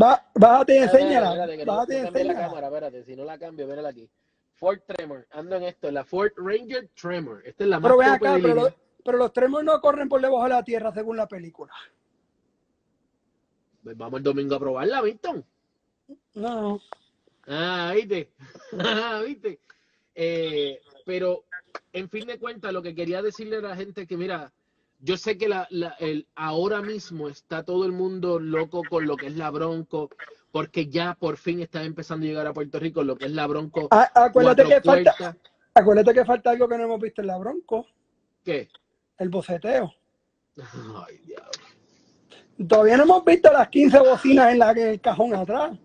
Va, 0.00 0.30
bájate 0.34 0.74
y 0.74 0.78
enséñala. 0.78 1.30
espérate, 1.32 1.64
Bájate 1.64 1.98
y 1.98 2.02
cambié 2.02 2.24
la 2.24 2.30
enséñala. 2.32 2.46
cámara, 2.48 2.66
espérate, 2.68 3.04
si 3.04 3.16
no 3.16 3.24
la 3.24 3.38
cambio, 3.38 3.66
mírala 3.66 3.88
aquí. 3.90 4.08
Ford 4.54 4.78
Tremor, 4.86 5.26
ando 5.30 5.56
en 5.56 5.62
esto, 5.64 5.90
la 5.90 6.04
Ford 6.04 6.32
Ranger 6.36 6.88
Tremor. 7.00 7.42
Esta 7.46 7.64
es 7.64 7.70
la 7.70 7.80
más 7.80 7.90
Pero 7.90 7.98
ven 7.98 8.12
tope 8.14 8.28
acá, 8.28 8.38
pero, 8.42 8.54
lo- 8.54 8.74
pero 9.04 9.18
los 9.18 9.32
tremos 9.32 9.64
no 9.64 9.80
corren 9.80 10.08
por 10.08 10.20
debajo 10.20 10.42
de 10.44 10.48
la 10.50 10.62
tierra 10.64 10.92
según 10.92 11.16
la 11.16 11.26
película. 11.28 11.72
Pues 13.82 13.96
vamos 13.96 14.18
el 14.18 14.24
domingo 14.24 14.54
a 14.54 14.60
probarla, 14.60 15.00
Víctor. 15.02 15.44
No. 16.34 16.80
Ah, 17.46 17.92
viste. 17.94 18.32
Ah, 18.78 19.22
viste. 19.26 19.58
Eh, 20.14 20.80
pero, 21.04 21.44
en 21.92 22.08
fin 22.08 22.26
de 22.26 22.38
cuentas, 22.38 22.72
lo 22.72 22.82
que 22.82 22.94
quería 22.94 23.22
decirle 23.22 23.56
a 23.56 23.60
la 23.60 23.76
gente 23.76 24.02
es 24.02 24.08
que, 24.08 24.16
mira, 24.16 24.52
yo 25.02 25.16
sé 25.16 25.36
que 25.36 25.48
la, 25.48 25.66
la- 25.70 25.96
el, 25.98 26.26
ahora 26.36 26.80
mismo 26.80 27.28
está 27.28 27.64
todo 27.64 27.84
el 27.84 27.92
mundo 27.92 28.38
loco 28.38 28.82
con 28.88 29.06
lo 29.06 29.16
que 29.16 29.26
es 29.26 29.36
la 29.36 29.50
Bronco, 29.50 30.08
porque 30.52 30.86
ya 30.86 31.14
por 31.14 31.36
fin 31.36 31.60
está 31.60 31.82
empezando 31.82 32.24
a 32.24 32.28
llegar 32.28 32.46
a 32.46 32.52
Puerto 32.54 32.78
Rico 32.78 33.02
lo 33.02 33.16
que 33.16 33.24
es 33.26 33.32
la 33.32 33.46
Bronco 33.48 33.88
Ah, 33.90 34.10
acuérdate 34.14 34.64
que 34.64 34.80
falta, 34.80 35.36
acuérdate 35.74 36.14
que 36.14 36.24
falta 36.24 36.50
algo 36.50 36.68
que 36.68 36.78
no 36.78 36.84
hemos 36.84 37.00
visto 37.00 37.20
en 37.20 37.26
la 37.26 37.36
Bronco, 37.38 37.86
¿Qué? 38.44 38.68
el 39.18 39.28
boceteo. 39.28 39.92
Ay, 40.56 41.18
diablo. 41.26 41.50
Todavía 42.68 42.96
no 42.96 43.02
hemos 43.04 43.24
visto 43.24 43.52
las 43.52 43.68
15 43.68 43.98
bocinas 44.00 44.52
en, 44.52 44.58
la, 44.60 44.70
en 44.72 44.78
el 44.86 45.00
cajón 45.00 45.34
atrás. 45.34 45.76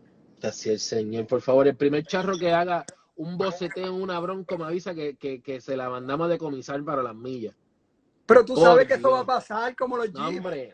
Así 0.43 0.69
el 0.69 0.79
señor, 0.79 1.25
por 1.25 1.41
favor, 1.41 1.67
el 1.67 1.75
primer 1.75 2.03
charro 2.05 2.37
que 2.37 2.51
haga 2.51 2.85
un 3.15 3.37
boceteo 3.37 3.87
en 3.87 3.93
una 4.01 4.19
Bronco 4.19 4.57
me 4.59 4.65
avisa 4.65 4.93
que, 4.93 5.15
que, 5.15 5.41
que 5.41 5.59
se 5.61 5.75
la 5.75 5.89
mandamos 5.89 6.25
a 6.25 6.29
decomisar 6.29 6.83
para 6.83 7.01
las 7.01 7.15
millas. 7.15 7.55
Pero 8.27 8.45
tú 8.45 8.55
Por 8.55 8.63
sabes 8.63 8.87
que 8.87 8.95
eso 8.95 9.09
va 9.09 9.21
a 9.21 9.25
pasar 9.25 9.75
como 9.75 9.97
los 9.97 10.13
No, 10.13 10.27
hombre, 10.27 10.73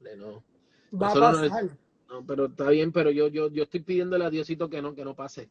no, 0.00 0.16
no. 0.16 0.44
Va 1.00 1.12
a 1.12 1.14
no 1.14 1.20
pasar. 1.20 1.78
No, 2.08 2.26
pero 2.26 2.46
está 2.46 2.68
bien, 2.68 2.92
pero 2.92 3.10
yo, 3.10 3.28
yo, 3.28 3.48
yo 3.48 3.62
estoy 3.62 3.80
pidiéndole 3.80 4.24
a 4.24 4.30
Diosito 4.30 4.68
que 4.68 4.82
no, 4.82 4.94
que 4.94 5.04
no 5.04 5.14
pase. 5.14 5.48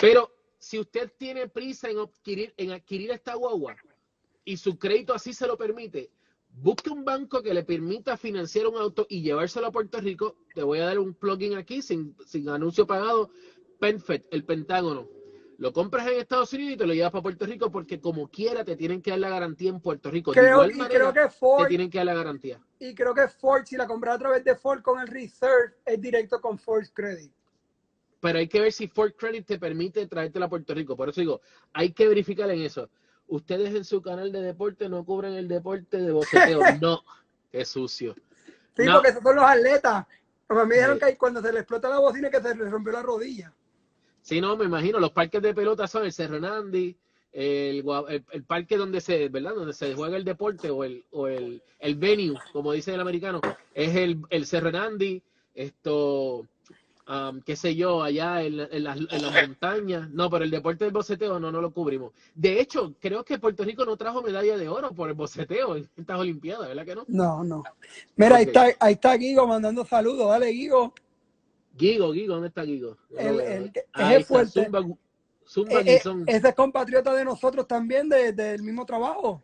Pero 0.00 0.32
si 0.58 0.78
usted 0.78 1.12
tiene 1.18 1.48
prisa 1.48 1.90
en 1.90 1.98
adquirir, 1.98 2.54
en 2.56 2.70
adquirir 2.70 3.10
esta 3.10 3.34
guagua 3.34 3.76
y 4.44 4.56
su 4.56 4.78
crédito 4.78 5.12
así 5.12 5.34
se 5.34 5.46
lo 5.46 5.58
permite, 5.58 6.10
busque 6.48 6.88
un 6.88 7.04
banco 7.04 7.42
que 7.42 7.52
le 7.52 7.64
permita 7.64 8.16
financiar 8.16 8.68
un 8.68 8.76
auto 8.76 9.06
y 9.10 9.22
llevárselo 9.22 9.66
a 9.66 9.72
Puerto 9.72 10.00
Rico. 10.00 10.36
Te 10.54 10.62
voy 10.62 10.78
a 10.78 10.86
dar 10.86 11.00
un 11.00 11.14
plugin 11.14 11.56
aquí 11.56 11.82
sin, 11.82 12.16
sin 12.24 12.48
anuncio 12.48 12.86
pagado. 12.86 13.30
PenFed, 13.80 14.22
el 14.30 14.44
Pentágono. 14.44 15.08
Lo 15.60 15.74
compras 15.74 16.06
en 16.08 16.18
Estados 16.18 16.50
Unidos 16.54 16.72
y 16.72 16.76
te 16.78 16.86
lo 16.86 16.94
llevas 16.94 17.12
para 17.12 17.20
Puerto 17.22 17.44
Rico 17.44 17.70
porque 17.70 18.00
como 18.00 18.28
quiera 18.28 18.64
te 18.64 18.76
tienen 18.76 19.02
que 19.02 19.10
dar 19.10 19.18
la 19.20 19.28
garantía 19.28 19.68
en 19.68 19.78
Puerto 19.78 20.10
Rico. 20.10 20.32
de 20.32 20.48
igual 20.48 20.70
y 20.70 20.74
manera 20.74 20.94
creo 20.98 21.12
que 21.12 21.20
te 21.20 21.30
Ford, 21.30 21.68
tienen 21.68 21.90
que 21.90 21.98
dar 21.98 22.06
la 22.06 22.14
garantía. 22.14 22.58
y 22.78 22.94
creo 22.94 23.14
que 23.14 23.28
Ford, 23.28 23.64
si 23.66 23.76
la 23.76 23.86
compras 23.86 24.14
a 24.14 24.18
través 24.18 24.42
de 24.42 24.56
Ford 24.56 24.80
con 24.80 24.98
el 25.00 25.06
Reserve, 25.06 25.74
es 25.84 26.00
directo 26.00 26.40
con 26.40 26.58
Ford 26.58 26.86
Credit. 26.94 27.30
pero 28.20 28.38
hay 28.38 28.48
que 28.48 28.58
ver 28.58 28.72
si 28.72 28.88
Ford 28.88 29.12
Credit 29.18 29.44
te 29.46 29.58
permite 29.58 30.06
traértela 30.06 30.46
a 30.46 30.48
Puerto 30.48 30.72
Rico. 30.74 30.96
Por 30.96 31.10
eso 31.10 31.20
digo, 31.20 31.42
hay 31.74 31.92
que 31.92 32.08
verificar 32.08 32.50
en 32.50 32.62
eso. 32.62 32.88
Ustedes 33.28 33.74
en 33.74 33.84
su 33.84 34.00
canal 34.00 34.32
de 34.32 34.40
deporte 34.40 34.88
no 34.88 35.04
cubren 35.04 35.34
el 35.34 35.46
deporte 35.46 35.98
de 35.98 36.10
boceteo. 36.10 36.60
No, 36.82 37.02
qué 37.52 37.66
sucio. 37.66 38.14
Sí, 38.76 38.84
No. 38.86 38.94
porque 38.94 39.10
esos 39.10 39.22
son 39.22 39.36
los 39.36 39.44
atletas. 39.44 40.06
Como 40.46 40.64
me 40.64 40.76
dijeron 40.76 40.98
Sí. 40.98 41.04
que 41.06 41.18
cuando 41.18 41.42
se 41.42 41.52
le 41.52 41.60
explota 41.60 41.90
la 41.90 41.98
bocina 41.98 42.30
que 42.30 42.40
se 42.40 42.54
le 42.56 42.68
rompió 42.70 42.92
la 42.94 43.02
rodilla. 43.02 43.52
Sí, 44.22 44.40
no, 44.40 44.56
me 44.56 44.64
imagino, 44.66 44.98
los 45.00 45.12
parques 45.12 45.42
de 45.42 45.54
pelota 45.54 45.86
son 45.88 46.04
el 46.04 46.12
Cerro 46.12 46.38
Nandi, 46.40 46.94
el, 47.32 47.84
el, 48.08 48.24
el 48.32 48.44
parque 48.44 48.76
donde 48.76 49.00
se, 49.00 49.28
¿verdad? 49.28 49.54
Donde 49.54 49.72
se 49.72 49.94
juega 49.94 50.16
el 50.16 50.24
deporte 50.24 50.70
o 50.70 50.84
el, 50.84 51.04
o 51.12 51.26
el, 51.26 51.62
el 51.78 51.94
venue, 51.96 52.36
como 52.52 52.72
dice 52.72 52.94
el 52.94 53.00
americano, 53.00 53.40
es 53.74 53.94
el, 53.96 54.18
el 54.30 54.46
Cerro 54.46 54.70
Nandi, 54.72 55.22
esto, 55.54 56.46
am, 57.06 57.40
qué 57.42 57.56
sé 57.56 57.74
yo, 57.74 58.02
allá 58.02 58.42
en, 58.42 58.56
la- 58.58 58.68
en 58.70 58.84
las, 58.84 58.96
en 58.98 59.22
las 59.22 59.32
montañas. 59.32 60.10
No, 60.10 60.28
pero 60.30 60.44
el 60.44 60.50
deporte 60.50 60.84
del 60.84 60.92
boceteo 60.92 61.40
no, 61.40 61.50
no 61.50 61.60
lo 61.60 61.70
cubrimos. 61.72 62.12
De 62.34 62.60
hecho, 62.60 62.94
creo 63.00 63.24
que 63.24 63.38
Puerto 63.38 63.64
Rico 63.64 63.84
no 63.84 63.96
trajo 63.96 64.22
medalla 64.22 64.56
de 64.56 64.68
oro 64.68 64.92
por 64.92 65.08
el 65.08 65.14
boceteo 65.14 65.76
en 65.76 65.88
estas 65.96 66.18
Olimpiadas, 66.20 66.68
¿verdad 66.68 66.84
que 66.84 66.94
no? 66.94 67.04
No, 67.08 67.42
no. 67.42 67.62
Mira, 68.16 68.36
ahí 68.36 68.44
está, 68.44 68.66
ahí 68.78 68.92
está 68.94 69.14
Guigo 69.16 69.46
mandando 69.46 69.84
saludos. 69.84 70.28
Dale, 70.28 70.46
Guigo. 70.48 70.92
Gigo, 71.80 72.12
Gigo, 72.12 72.34
¿dónde 72.34 72.48
está 72.48 72.64
Gigo? 72.64 72.96
Lo 73.10 73.18
El- 73.18 73.40
el- 73.40 73.72
Ahí 73.94 74.14
es 74.14 74.20
está, 74.20 74.34
fuerte. 74.34 74.64
Zumba, 74.64 74.96
Zumba 75.46 75.80
Eh, 75.80 75.94
eh, 75.94 76.00
ese 76.26 76.48
es 76.48 76.54
compatriota 76.54 77.14
de 77.14 77.24
nosotros 77.24 77.66
también, 77.66 78.08
de- 78.08 78.32
del 78.32 78.62
mismo 78.62 78.84
trabajo, 78.86 79.42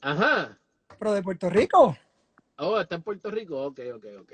Ajá. 0.00 0.58
pero 0.98 1.12
de 1.12 1.22
Puerto 1.22 1.50
Rico. 1.50 1.96
Oh, 2.58 2.80
está 2.80 2.94
en 2.96 3.02
Puerto 3.02 3.30
Rico. 3.30 3.62
Ok, 3.62 3.80
ok, 3.94 4.06
ok. 4.22 4.32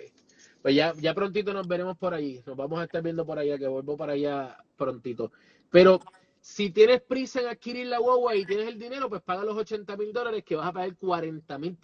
Pues 0.63 0.75
ya, 0.77 0.95
ya 1.01 1.13
prontito 1.13 1.53
nos 1.53 1.67
veremos 1.67 1.99
por 1.99 2.15
allí. 2.15 2.41
Nos 2.47 2.57
vamos 2.57 2.81
a 2.81 2.85
estar 2.85 3.03
viendo 3.03 3.27
por 3.27 3.39
allá, 3.39 3.59
que 3.59 3.67
vuelvo 3.67 3.97
para 3.97 4.13
allá 4.13 4.57
prontito. 4.77 5.33
Pero 5.71 6.01
si 6.41 6.71
tienes 6.71 7.03
prisa 7.03 7.41
en 7.41 7.49
adquirir 7.49 7.89
la 7.89 7.99
guagua 7.99 8.37
y 8.37 8.47
tienes 8.47 8.69
el 8.69 8.79
dinero, 8.79 9.09
pues 9.09 9.23
paga 9.23 9.43
los 9.45 9.57
80 9.57 9.97
mil 9.97 10.13
dólares 10.13 10.45
que 10.45 10.55
vas 10.55 10.69
a 10.69 10.73
pagar 10.73 10.97
40 10.97 11.59
mil. 11.59 11.77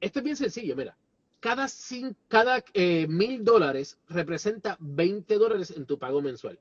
Esto 0.00 0.18
es 0.20 0.24
bien 0.24 0.36
sencillo, 0.36 0.76
mira. 0.76 0.96
Cada, 1.42 2.62
eh, 2.72 3.06
mil 3.08 3.42
dólares 3.42 3.98
representa 4.08 4.76
20 4.78 5.34
dólares 5.38 5.72
en 5.76 5.84
tu 5.86 5.98
pago 5.98 6.22
mensual. 6.22 6.56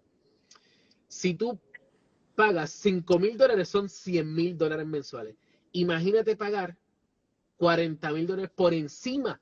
Si 1.08 1.36
tú 1.36 1.60
pagas 2.36 2.72
5 2.72 3.20
mil 3.20 3.38
dólares, 3.38 3.70
son 3.70 3.88
100 3.88 4.34
mil 4.34 4.58
dólares 4.58 4.88
mensuales. 4.88 5.36
Imagínate 5.74 6.36
pagar 6.36 6.76
40 7.58 8.12
mil 8.12 8.26
dólares 8.26 8.50
por 8.56 8.74
encima 8.74 9.40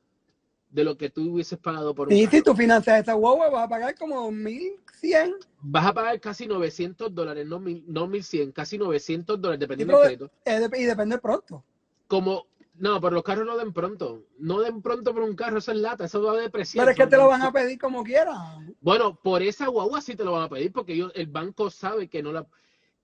de 0.72 0.84
lo 0.84 0.98
que 0.98 1.10
tú 1.10 1.31
hubieses 1.36 1.58
pagado 1.58 1.96
por 1.96 2.10
un 2.10 2.13
Y 2.13 2.27
si 2.27 2.41
tú 2.41 2.53
financias 2.53 3.00
esa 3.01 3.13
guagua, 3.13 3.50
vas 3.50 3.63
a 3.65 3.69
pagar 3.69 3.96
como 3.96 4.29
1100. 4.29 5.36
Vas 5.62 5.86
a 5.86 5.93
pagar 5.93 6.19
casi 6.19 6.48
900 6.48 7.15
dólares, 7.15 7.48
no, 7.48 7.62
mil, 7.62 7.81
no 7.88 8.08
1100, 8.08 8.51
casi 8.51 8.77
900 8.77 9.39
dólares, 9.39 9.62
dependiendo 9.62 9.98
del 10.01 10.10
de- 10.10 10.17
crédito. 10.17 10.75
eh, 10.75 10.81
y 10.81 10.84
depende 10.84 11.17
pronto. 11.17 11.63
Como, 12.08 12.46
no, 12.80 13.00
pero 13.00 13.16
los 13.16 13.24
carros 13.24 13.46
no 13.46 13.58
den 13.58 13.72
pronto. 13.74 14.26
No 14.40 14.60
den 14.62 14.82
pronto 14.82 15.14
por 15.14 15.24
un 15.24 15.36
carro, 15.36 15.60
eso 15.60 15.72
es 15.72 15.78
lata, 15.78 16.06
eso 16.06 16.22
va 16.22 16.34
a 16.34 16.38
depreciar. 16.38 16.84
Pero 16.86 16.92
es 16.92 16.98
que 16.98 17.08
te 17.08 17.18
lo 17.18 17.28
van 17.28 17.42
a 17.42 17.52
pedir 17.52 17.78
como 17.80 18.04
quieras. 18.04 18.38
Bueno, 18.82 19.16
por 19.22 19.42
esa 19.44 19.68
guagua 19.68 20.02
sí 20.02 20.16
te 20.16 20.24
lo 20.24 20.32
van 20.34 20.44
a 20.44 20.50
pedir 20.50 20.72
porque 20.72 20.94
ellos, 20.94 21.12
el 21.16 21.28
banco 21.28 21.70
sabe 21.70 22.08
que 22.10 22.24
no 22.24 22.32
la... 22.32 22.46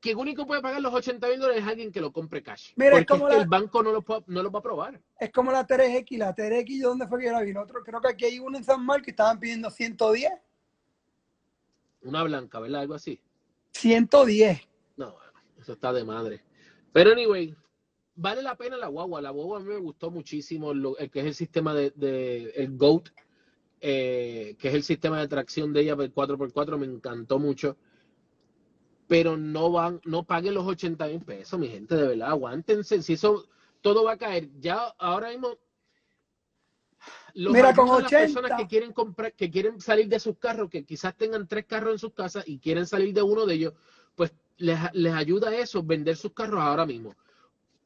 Que 0.02 0.12
el 0.12 0.18
único 0.18 0.46
puede 0.46 0.62
pagar 0.62 0.82
los 0.82 0.94
80 0.94 1.28
mil 1.30 1.40
dólares 1.40 1.64
es 1.64 1.68
alguien 1.68 1.92
que 1.92 2.00
lo 2.00 2.12
compre 2.14 2.44
cash. 2.44 2.74
Mira, 2.76 2.92
es 2.92 3.06
porque 3.06 3.06
como 3.08 3.28
es 3.28 3.32
que 3.32 3.38
la- 3.38 3.44
el 3.44 3.50
banco 3.50 3.82
no 3.82 3.92
lo, 3.92 4.02
puede- 4.04 4.24
no 4.28 4.44
lo 4.44 4.52
va 4.52 4.58
a 4.58 4.62
aprobar. 4.62 5.02
Es 5.20 5.32
como 5.32 5.52
la 5.52 5.66
3X. 5.66 6.18
La 6.20 6.36
3X, 6.36 6.82
¿dónde 6.82 7.08
fue 7.08 7.20
que 7.20 7.26
yo 7.26 7.32
la 7.32 7.42
vi? 7.42 7.56
Otro, 7.56 7.82
creo 7.84 8.00
que 8.02 8.10
aquí 8.10 8.26
hay 8.26 8.40
uno 8.40 8.58
en 8.58 8.64
San 8.64 8.86
Marcos 8.86 9.08
y 9.08 9.12
estaban 9.12 9.40
pidiendo 9.40 9.70
110. 9.72 10.32
Una 12.04 12.24
blanca, 12.24 12.60
¿verdad? 12.60 12.82
Algo 12.82 12.94
así. 12.94 13.20
110. 13.72 14.62
No, 14.98 15.16
eso 15.60 15.74
está 15.74 15.92
de 15.92 16.04
madre. 16.04 16.44
Pero 16.94 17.12
anyway, 17.12 17.56
vale 18.16 18.42
la 18.42 18.56
pena 18.56 18.78
la 18.78 18.88
guagua. 18.88 19.22
La 19.22 19.30
guagua 19.32 19.58
a 19.58 19.62
mí 19.62 19.68
me 19.70 19.78
gustó 19.78 20.12
muchísimo, 20.12 20.74
lo, 20.74 20.98
el 20.98 21.10
que 21.10 21.20
es 21.22 21.26
el 21.26 21.36
sistema 21.36 21.74
de, 21.74 21.92
de- 21.96 22.52
el 22.56 22.78
GOAT, 22.78 23.10
eh, 23.82 24.56
que 24.60 24.70
es 24.70 24.74
el 24.76 24.84
sistema 24.84 25.20
de 25.20 25.28
tracción 25.28 25.74
de 25.74 25.82
ella 25.82 25.94
el 26.00 26.14
4x4, 26.14 26.78
me 26.78 26.86
encantó 26.86 27.40
mucho. 27.40 27.78
Pero 29.08 29.38
no 29.38 29.72
van, 29.72 30.02
no 30.06 30.24
paguen 30.24 30.54
los 30.56 30.66
80 30.66 31.08
mil 31.08 31.22
pesos, 31.22 31.60
mi 31.60 31.68
gente, 31.68 31.96
de 31.96 32.08
verdad, 32.08 32.30
aguántense. 32.30 33.02
Si 33.04 33.14
eso 33.14 33.48
todo 33.82 34.04
va 34.04 34.14
a 34.14 34.18
caer, 34.18 34.50
ya 34.60 34.78
ahora 34.98 35.30
mismo. 35.30 35.58
Los 37.36 37.54
Mira, 37.54 37.74
con 37.76 37.88
las 38.02 38.14
80. 38.14 38.18
personas 38.18 38.52
que 38.58 38.68
quieren 38.68 38.94
comprar, 38.94 39.34
que 39.34 39.52
quieren 39.52 39.80
salir 39.82 40.08
de 40.08 40.20
sus 40.20 40.38
carros, 40.38 40.70
que 40.70 40.86
quizás 40.86 41.16
tengan 41.16 41.48
tres 41.48 41.66
carros 41.66 41.94
en 41.94 42.00
sus 42.00 42.14
casas 42.14 42.48
y 42.48 42.60
quieren 42.60 42.88
salir 42.88 43.14
de 43.14 43.22
uno 43.22 43.46
de 43.46 43.54
ellos, 43.56 43.74
pues 44.16 44.34
les, 44.58 44.80
les 44.94 45.14
ayuda 45.14 45.50
a 45.50 45.56
eso 45.56 45.84
vender 45.84 46.16
sus 46.16 46.34
carros 46.34 46.62
ahora 46.62 46.86
mismo. 46.86 47.14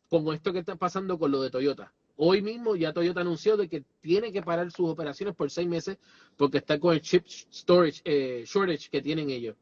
Como 0.10 0.34
esto 0.34 0.52
que 0.52 0.60
está 0.60 0.76
pasando 0.76 1.18
con 1.20 1.32
lo 1.32 1.42
de 1.42 1.50
Toyota. 1.50 1.94
Hoy 2.16 2.42
mismo 2.42 2.76
ya 2.76 2.92
Toyota 2.92 3.22
anunció 3.22 3.56
de 3.56 3.70
que 3.70 3.86
tiene 4.02 4.32
que 4.32 4.42
parar 4.42 4.72
sus 4.72 4.90
operaciones 4.90 5.36
por 5.36 5.50
seis 5.50 5.68
meses 5.68 5.98
porque 6.36 6.58
está 6.58 6.80
con 6.80 6.94
el 6.94 7.02
chip 7.02 7.26
storage 7.28 8.02
eh, 8.04 8.44
shortage 8.46 8.90
que 8.90 9.02
tienen 9.02 9.30
ellos. 9.30 9.56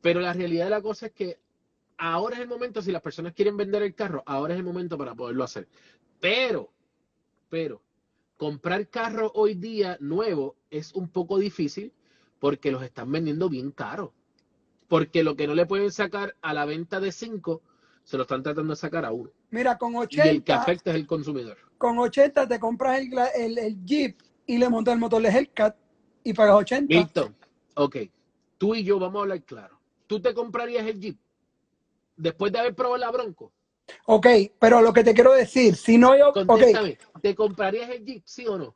Pero 0.00 0.20
la 0.20 0.32
realidad 0.32 0.64
de 0.64 0.70
la 0.70 0.80
cosa 0.80 1.06
es 1.06 1.12
que 1.12 1.38
ahora 1.98 2.36
es 2.36 2.42
el 2.42 2.48
momento, 2.48 2.82
si 2.82 2.92
las 2.92 3.02
personas 3.02 3.34
quieren 3.34 3.56
vender 3.56 3.82
el 3.82 3.94
carro, 3.94 4.22
ahora 4.26 4.54
es 4.54 4.58
el 4.58 4.64
momento 4.64 4.96
para 4.96 5.14
poderlo 5.14 5.44
hacer. 5.44 5.68
Pero, 6.20 6.72
pero, 7.48 7.82
comprar 8.36 8.88
carro 8.88 9.30
hoy 9.34 9.54
día 9.54 9.96
nuevo 10.00 10.56
es 10.70 10.94
un 10.94 11.08
poco 11.08 11.38
difícil 11.38 11.92
porque 12.40 12.72
los 12.72 12.82
están 12.82 13.12
vendiendo 13.12 13.48
bien 13.48 13.70
caro. 13.70 14.12
Porque 14.88 15.22
lo 15.22 15.36
que 15.36 15.46
no 15.46 15.54
le 15.54 15.66
pueden 15.66 15.92
sacar 15.92 16.36
a 16.42 16.52
la 16.52 16.64
venta 16.64 17.00
de 17.00 17.12
5, 17.12 17.62
se 18.04 18.16
lo 18.16 18.22
están 18.22 18.42
tratando 18.42 18.72
de 18.72 18.76
sacar 18.76 19.04
a 19.04 19.12
uno. 19.12 19.30
Mira, 19.50 19.76
con 19.78 19.94
Y 19.94 19.96
el 19.96 20.08
que 20.42 20.52
80, 20.52 20.62
afecta 20.62 20.90
es 20.90 20.96
el 20.96 21.06
consumidor. 21.06 21.56
con 21.78 21.98
80 21.98 22.46
te 22.48 22.58
compras 22.60 23.00
el, 23.00 23.10
el, 23.36 23.58
el 23.58 23.84
Jeep 23.84 24.18
y 24.46 24.58
le 24.58 24.68
montas 24.68 24.94
el 24.94 25.00
motor 25.00 25.22
de 25.22 25.28
Hellcat 25.28 25.76
y 26.24 26.32
pagas 26.32 26.56
80. 26.56 26.94
Milton, 26.94 27.34
ok, 27.74 27.96
tú 28.58 28.74
y 28.74 28.84
yo 28.84 28.98
vamos 28.98 29.20
a 29.20 29.22
hablar 29.22 29.42
claro. 29.42 29.78
¿Tú 30.06 30.20
te 30.20 30.34
comprarías 30.34 30.86
el 30.86 31.00
Jeep 31.00 31.18
después 32.16 32.52
de 32.52 32.58
haber 32.58 32.74
probado 32.74 32.98
la 32.98 33.10
Bronco? 33.10 33.52
Ok, 34.06 34.26
pero 34.58 34.80
lo 34.80 34.92
que 34.92 35.02
te 35.04 35.12
quiero 35.14 35.32
decir, 35.32 35.74
si 35.76 35.98
no 35.98 36.16
yo, 36.16 36.28
ok, 36.30 36.46
Contéstame, 36.46 36.98
¿te 37.20 37.34
comprarías 37.34 37.90
el 37.90 38.04
Jeep, 38.04 38.22
sí 38.26 38.46
o 38.46 38.58
no? 38.58 38.74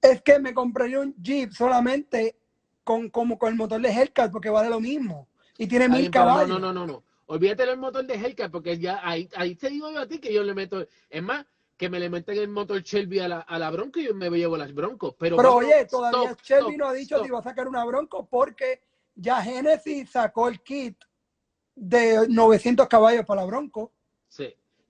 es 0.00 0.20
que 0.22 0.40
me 0.40 0.52
compraría 0.52 0.98
un 0.98 1.14
Jeep 1.22 1.52
solamente 1.52 2.36
con, 2.82 3.08
como 3.08 3.38
con 3.38 3.50
el 3.50 3.54
motor 3.54 3.80
de 3.80 3.88
Hellcat 3.88 4.32
porque 4.32 4.50
vale 4.50 4.68
lo 4.68 4.80
mismo 4.80 5.28
y 5.56 5.68
tiene 5.68 5.88
mil 5.88 6.10
caballos. 6.10 6.48
No, 6.48 6.58
no, 6.58 6.72
no, 6.72 6.86
no, 6.86 6.92
no. 6.94 7.04
Olvídate 7.32 7.64
del 7.64 7.78
motor 7.78 8.04
de 8.04 8.14
Hellcat 8.14 8.52
porque 8.52 8.78
ya 8.78 9.00
ahí, 9.02 9.26
ahí 9.36 9.54
te 9.54 9.70
digo 9.70 9.90
yo 9.90 10.00
a 10.00 10.06
ti 10.06 10.18
que 10.18 10.34
yo 10.34 10.42
le 10.42 10.52
meto, 10.52 10.86
es 11.08 11.22
más, 11.22 11.46
que 11.78 11.88
me 11.88 11.98
le 11.98 12.10
meten 12.10 12.36
el 12.36 12.48
motor 12.48 12.82
Shelby 12.82 13.20
a 13.20 13.28
la, 13.28 13.40
a 13.40 13.58
la 13.58 13.70
Bronco 13.70 14.00
y 14.00 14.04
yo 14.04 14.14
me 14.14 14.28
llevo 14.28 14.58
las 14.58 14.74
Broncos. 14.74 15.14
Pero, 15.18 15.36
oye, 15.38 15.86
todavía 15.86 16.32
stop, 16.32 16.42
Shelby 16.42 16.72
stop, 16.72 16.78
no 16.78 16.88
ha 16.88 16.92
dicho 16.92 17.14
stop. 17.14 17.24
si 17.24 17.32
va 17.32 17.38
a 17.38 17.42
sacar 17.42 17.68
una 17.68 17.86
Bronco 17.86 18.28
porque 18.28 18.82
ya 19.14 19.40
Genesis 19.40 20.10
sacó 20.10 20.48
el 20.48 20.62
kit 20.62 21.02
de 21.74 22.28
900 22.28 22.86
caballos 22.86 23.24
para 23.24 23.40
la 23.40 23.46
Bronco. 23.46 23.94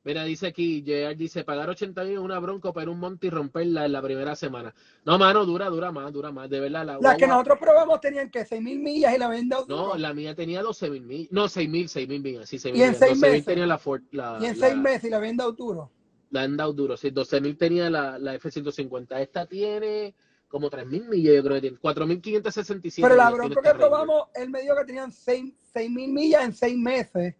Mira, 0.04 0.24
dice 0.24 0.48
aquí, 0.48 0.82
JR 0.84 1.14
dice, 1.16 1.44
pagar 1.44 1.70
80 1.70 2.02
mil 2.02 2.12
en 2.14 2.18
una 2.18 2.38
bronco 2.40 2.72
para 2.72 2.90
un 2.90 2.98
monte 2.98 3.28
y 3.28 3.30
romperla 3.30 3.86
en 3.86 3.92
la 3.92 4.02
primera 4.02 4.34
semana. 4.34 4.74
No, 5.04 5.16
mano, 5.16 5.44
dura, 5.46 5.68
dura 5.68 5.92
más, 5.92 6.12
dura 6.12 6.32
más. 6.32 6.50
De 6.50 6.58
verdad, 6.58 6.84
la 6.84 6.98
Las 7.00 7.16
que 7.16 7.26
nosotros 7.28 7.58
probamos 7.60 8.00
tenían 8.00 8.28
que 8.28 8.40
6.000 8.44 8.80
millas 8.80 9.14
y 9.14 9.18
la 9.18 9.28
dado 9.44 9.64
No, 9.68 9.96
la 9.96 10.12
mía 10.12 10.34
tenía 10.34 10.60
12 10.60 10.90
mil 10.90 11.02
millas. 11.02 11.30
No, 11.30 11.48
6 11.48 11.68
mil, 11.68 11.88
6 11.88 12.08
mil 12.08 12.20
millas. 12.20 12.48
Sí, 12.48 12.58
6 12.58 12.74
Y 12.74 12.78
mil 12.78 12.86
en 12.88 12.94
seis 12.96 13.10
12 13.12 13.14
mil 13.26 13.30
meses. 13.32 13.46
tenía 13.46 13.66
la 13.66 13.78
Ford. 13.78 14.02
La, 14.10 14.38
y 14.40 14.46
en 14.46 14.58
la- 14.58 14.66
seis 14.68 14.76
meses 14.76 15.04
y 15.04 15.10
la 15.10 15.32
dado 15.36 15.52
duro. 15.52 15.90
La 16.30 16.42
han 16.42 16.56
dado 16.56 16.72
duro, 16.72 16.96
sí. 16.96 17.10
12 17.10 17.40
mil 17.40 17.56
tenía 17.56 17.88
la, 17.88 18.18
la 18.18 18.34
F-150. 18.34 19.20
Esta 19.20 19.46
tiene 19.46 20.14
como 20.48 20.68
3 20.68 20.84
mil 20.86 21.04
millas, 21.08 21.36
yo 21.36 21.42
creo 21.44 21.54
que 21.56 21.60
tiene. 21.60 21.76
4.567. 21.78 23.02
Pero 23.02 23.14
la 23.14 23.30
bronco 23.30 23.54
esta 23.60 23.72
que 23.72 23.78
probamos, 23.78 24.24
él 24.34 24.50
me 24.50 24.62
dijo 24.62 24.74
que 24.74 24.84
tenían 24.84 25.12
6.000 25.12 26.12
millas 26.12 26.42
en 26.44 26.52
seis 26.54 26.76
meses 26.76 27.34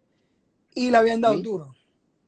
y 0.75 0.89
la 0.91 0.99
habían 0.99 1.19
dado 1.19 1.35
Sí. 1.35 1.41
duro. 1.41 1.75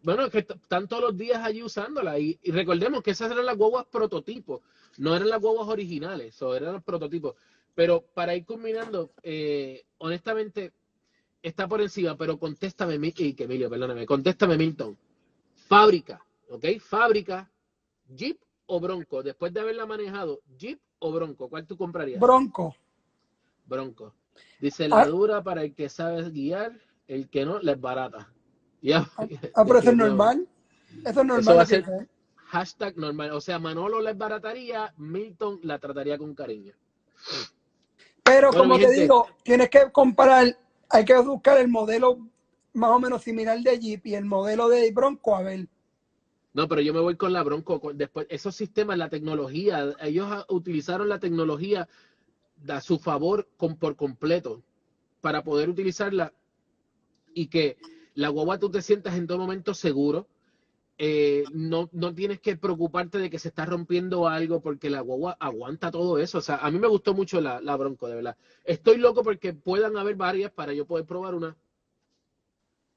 Bueno, 0.06 0.26
es 0.26 0.32
que 0.32 0.38
están 0.38 0.88
todos 0.88 1.02
los 1.02 1.18
días 1.18 1.44
allí 1.44 1.64
usándola. 1.64 2.20
Y, 2.20 2.40
y 2.44 2.52
recordemos 2.52 3.02
que 3.02 3.10
esas 3.12 3.32
eran 3.32 3.44
las 3.48 3.58
guaguas 3.58 3.88
prototipos, 3.88 4.62
no 5.00 5.16
eran 5.16 5.30
las 5.30 5.42
guaguas 5.42 5.68
originales, 5.68 6.40
o 6.44 6.56
eran 6.56 6.74
los 6.74 6.84
prototipos. 6.84 7.34
Pero 7.74 8.06
para 8.14 8.36
ir 8.36 8.46
combinando, 8.46 9.12
eh, 9.24 9.84
honestamente, 9.98 10.74
está 11.42 11.68
por 11.68 11.82
encima, 11.82 12.16
pero 12.16 12.38
contéstame, 12.38 13.00
y 13.18 13.34
que 13.34 13.46
Emilio, 13.46 13.68
perdóname, 13.68 14.06
contéstame, 14.06 14.58
Milton. 14.58 14.96
Fábrica, 15.68 16.24
¿ok? 16.50 16.66
Fábrica, 16.80 17.52
Jeep 18.08 18.40
o 18.68 18.80
Bronco. 18.80 19.24
Después 19.24 19.52
de 19.54 19.62
haberla 19.62 19.88
manejado, 19.88 20.40
Jeep 20.56 20.80
o 21.00 21.12
Bronco, 21.12 21.50
¿cuál 21.50 21.66
tú 21.66 21.76
comprarías? 21.78 22.20
Bronco. 22.20 22.76
Bronco. 23.66 24.14
Dice, 24.60 24.88
la 24.88 25.02
Ah. 25.02 25.08
dura 25.08 25.44
para 25.44 25.64
el 25.64 25.74
que 25.74 25.90
sabe 25.90 26.30
guiar, 26.30 26.80
el 27.08 27.28
que 27.28 27.44
no, 27.44 27.60
la 27.60 27.72
es 27.72 27.82
barata. 27.82 28.32
Ya. 28.92 29.10
Ah, 29.56 29.66
pero 29.66 29.80
eso 29.80 29.90
es 29.90 29.98
normal. 29.98 30.48
Eso 31.04 31.22
es 31.22 31.26
normal. 31.26 31.56
va 31.58 31.60
a 31.62 31.64
así 31.64 31.76
ser- 31.76 31.84
que- 31.86 32.08
Hashtag 32.48 32.96
normal. 32.98 33.32
O 33.32 33.42
sea, 33.42 33.58
Manolo 33.58 34.00
la 34.00 34.14
barataría, 34.14 34.94
Milton 34.98 35.60
la 35.64 35.80
trataría 35.80 36.18
con 36.18 36.36
cariño. 36.36 36.74
Pero 38.24 38.50
Bueno, 38.50 38.64
como 38.64 38.76
te 38.78 38.86
gente. 38.86 39.02
digo, 39.02 39.28
tienes 39.44 39.70
que 39.70 39.92
comparar, 39.92 40.58
hay 40.90 41.06
que 41.06 41.18
buscar 41.20 41.58
el 41.60 41.68
modelo 41.68 42.20
más 42.74 42.92
o 42.92 43.00
menos 43.00 43.24
similar 43.24 43.60
de 43.60 43.80
Jeep 43.80 44.06
y 44.06 44.16
el 44.16 44.26
modelo 44.26 44.70
de 44.70 44.92
Bronco, 44.92 45.36
a 45.36 45.42
ver. 45.42 45.68
No, 46.54 46.68
pero 46.68 46.82
yo 46.82 46.94
me 46.94 47.00
voy 47.02 47.16
con 47.18 47.34
la 47.34 47.44
Bronco. 47.44 47.82
con- 47.82 47.98
Después, 47.98 48.28
esos 48.30 48.56
sistemas, 48.56 48.98
la 48.98 49.10
tecnología, 49.10 49.94
ellos 50.02 50.28
ah, 50.30 50.46
utilizaron 50.50 51.10
la 51.10 51.20
tecnología 51.20 51.88
a 52.70 52.82
su 52.82 53.00
favor 53.00 53.48
con, 53.58 53.78
por 53.78 53.96
completo 53.96 54.62
para 55.22 55.44
poder 55.44 55.70
utilizarla 55.70 56.32
y 57.34 57.48
que 57.48 57.78
la 58.16 58.30
guagua 58.30 58.60
tú 58.60 58.72
te 58.72 58.82
sientas 58.82 59.16
en 59.16 59.28
todo 59.28 59.38
momento 59.38 59.74
seguro. 59.74 60.28
Eh, 60.98 61.44
no, 61.52 61.90
no 61.92 62.16
tienes 62.16 62.40
que 62.40 62.56
preocuparte 62.56 63.18
de 63.18 63.30
que 63.30 63.38
se 63.38 63.50
está 63.50 63.66
rompiendo 63.66 64.30
algo 64.30 64.62
porque 64.62 64.90
la 64.90 65.02
guagua 65.02 65.36
aguanta 65.40 65.92
todo 65.92 66.18
eso. 66.18 66.38
O 66.38 66.42
sea, 66.42 66.56
a 66.58 66.72
mí 66.72 66.80
me 66.80 66.88
gustó 66.88 67.14
mucho 67.14 67.42
la, 67.42 67.60
la 67.62 67.76
Bronco, 67.76 68.08
de 68.08 68.16
verdad. 68.16 68.38
Estoy 68.64 68.98
loco 68.98 69.22
porque 69.22 69.54
puedan 69.54 69.98
haber 69.98 70.16
varias 70.16 70.52
para 70.52 70.74
yo 70.74 70.86
poder 70.86 71.06
probar 71.06 71.36
una, 71.36 71.56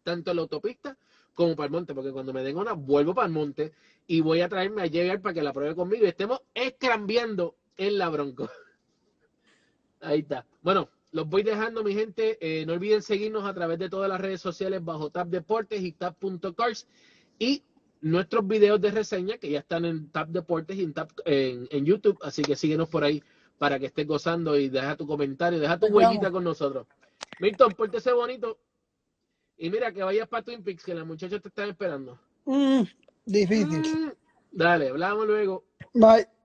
tanto 0.05 0.31
en 0.31 0.37
la 0.37 0.43
autopista 0.43 0.97
como 1.35 1.55
para 1.55 1.67
el 1.67 1.73
monte, 1.73 1.95
porque 1.95 2.13
cuando 2.13 2.33
me 2.33 2.43
den 2.43 2.57
una, 2.57 2.73
vuelvo 2.73 3.15
para 3.15 3.27
el 3.27 3.33
monte 3.33 3.73
y 4.07 4.21
voy 4.21 4.41
a 4.41 4.49
traerme 4.49 4.83
a 4.83 4.87
llegar 4.87 5.21
para 5.21 5.35
que 5.35 5.43
la 5.43 5.53
pruebe 5.53 5.75
conmigo 5.75 6.05
y 6.05 6.09
estemos 6.09 6.41
escrambiando 6.55 7.57
en 7.77 7.99
la 7.99 8.09
Bronco. 8.09 8.49
Ahí 10.01 10.21
está. 10.21 10.47
Bueno, 10.63 10.89
los 11.11 11.29
voy 11.29 11.43
dejando, 11.43 11.83
mi 11.83 11.95
gente. 11.95 12.38
Eh, 12.41 12.67
no 12.67 12.75
olviden 12.75 13.03
seguirnos 13.03 13.45
a 13.45 13.55
través 13.55 13.79
de 13.79 13.88
todas 13.88 14.09
las 14.09 14.21
redes 14.21 14.41
sociales 14.41 14.85
bajo 14.85 15.11
Tap 15.11 15.29
Deportes 15.29 15.83
y 15.83 15.93
Tap.cars 15.93 16.87
y 17.38 17.62
nuestros 18.00 18.47
videos 18.47 18.81
de 18.81 18.91
reseña 18.91 19.38
que 19.38 19.50
ya 19.50 19.61
están 19.61 19.85
en 19.85 20.11
Tap 20.11 20.29
Deportes 20.29 20.77
y 20.77 20.85
en, 20.85 20.95
Tap, 20.95 21.11
en, 21.25 21.67
en 21.71 21.85
YouTube. 21.85 22.19
Así 22.23 22.43
que 22.43 22.57
síguenos 22.57 22.88
por 22.88 23.05
ahí 23.05 23.23
para 23.59 23.79
que 23.79 23.87
estés 23.87 24.07
gozando 24.07 24.57
y 24.57 24.69
deja 24.69 24.97
tu 24.97 25.07
comentario, 25.07 25.59
deja 25.59 25.79
tu 25.79 25.87
huellita 25.87 26.31
con 26.31 26.45
nosotros. 26.45 26.87
Milton, 27.41 27.73
pórtese 27.73 28.12
bonito. 28.12 28.59
Y 29.57 29.71
mira, 29.71 29.93
que 29.93 30.03
vayas 30.03 30.29
para 30.29 30.45
Twin 30.45 30.62
Peaks, 30.62 30.85
que 30.85 30.95
los 30.95 31.06
muchachos 31.06 31.43
te 31.43 31.49
están 31.49 31.69
esperando. 31.69 32.19
Mm, 32.45 32.82
difícil. 33.26 33.80
Mm, 33.80 34.13
dale, 34.52 34.89
hablamos 34.91 35.26
luego. 35.26 35.65
Bye. 35.95 36.38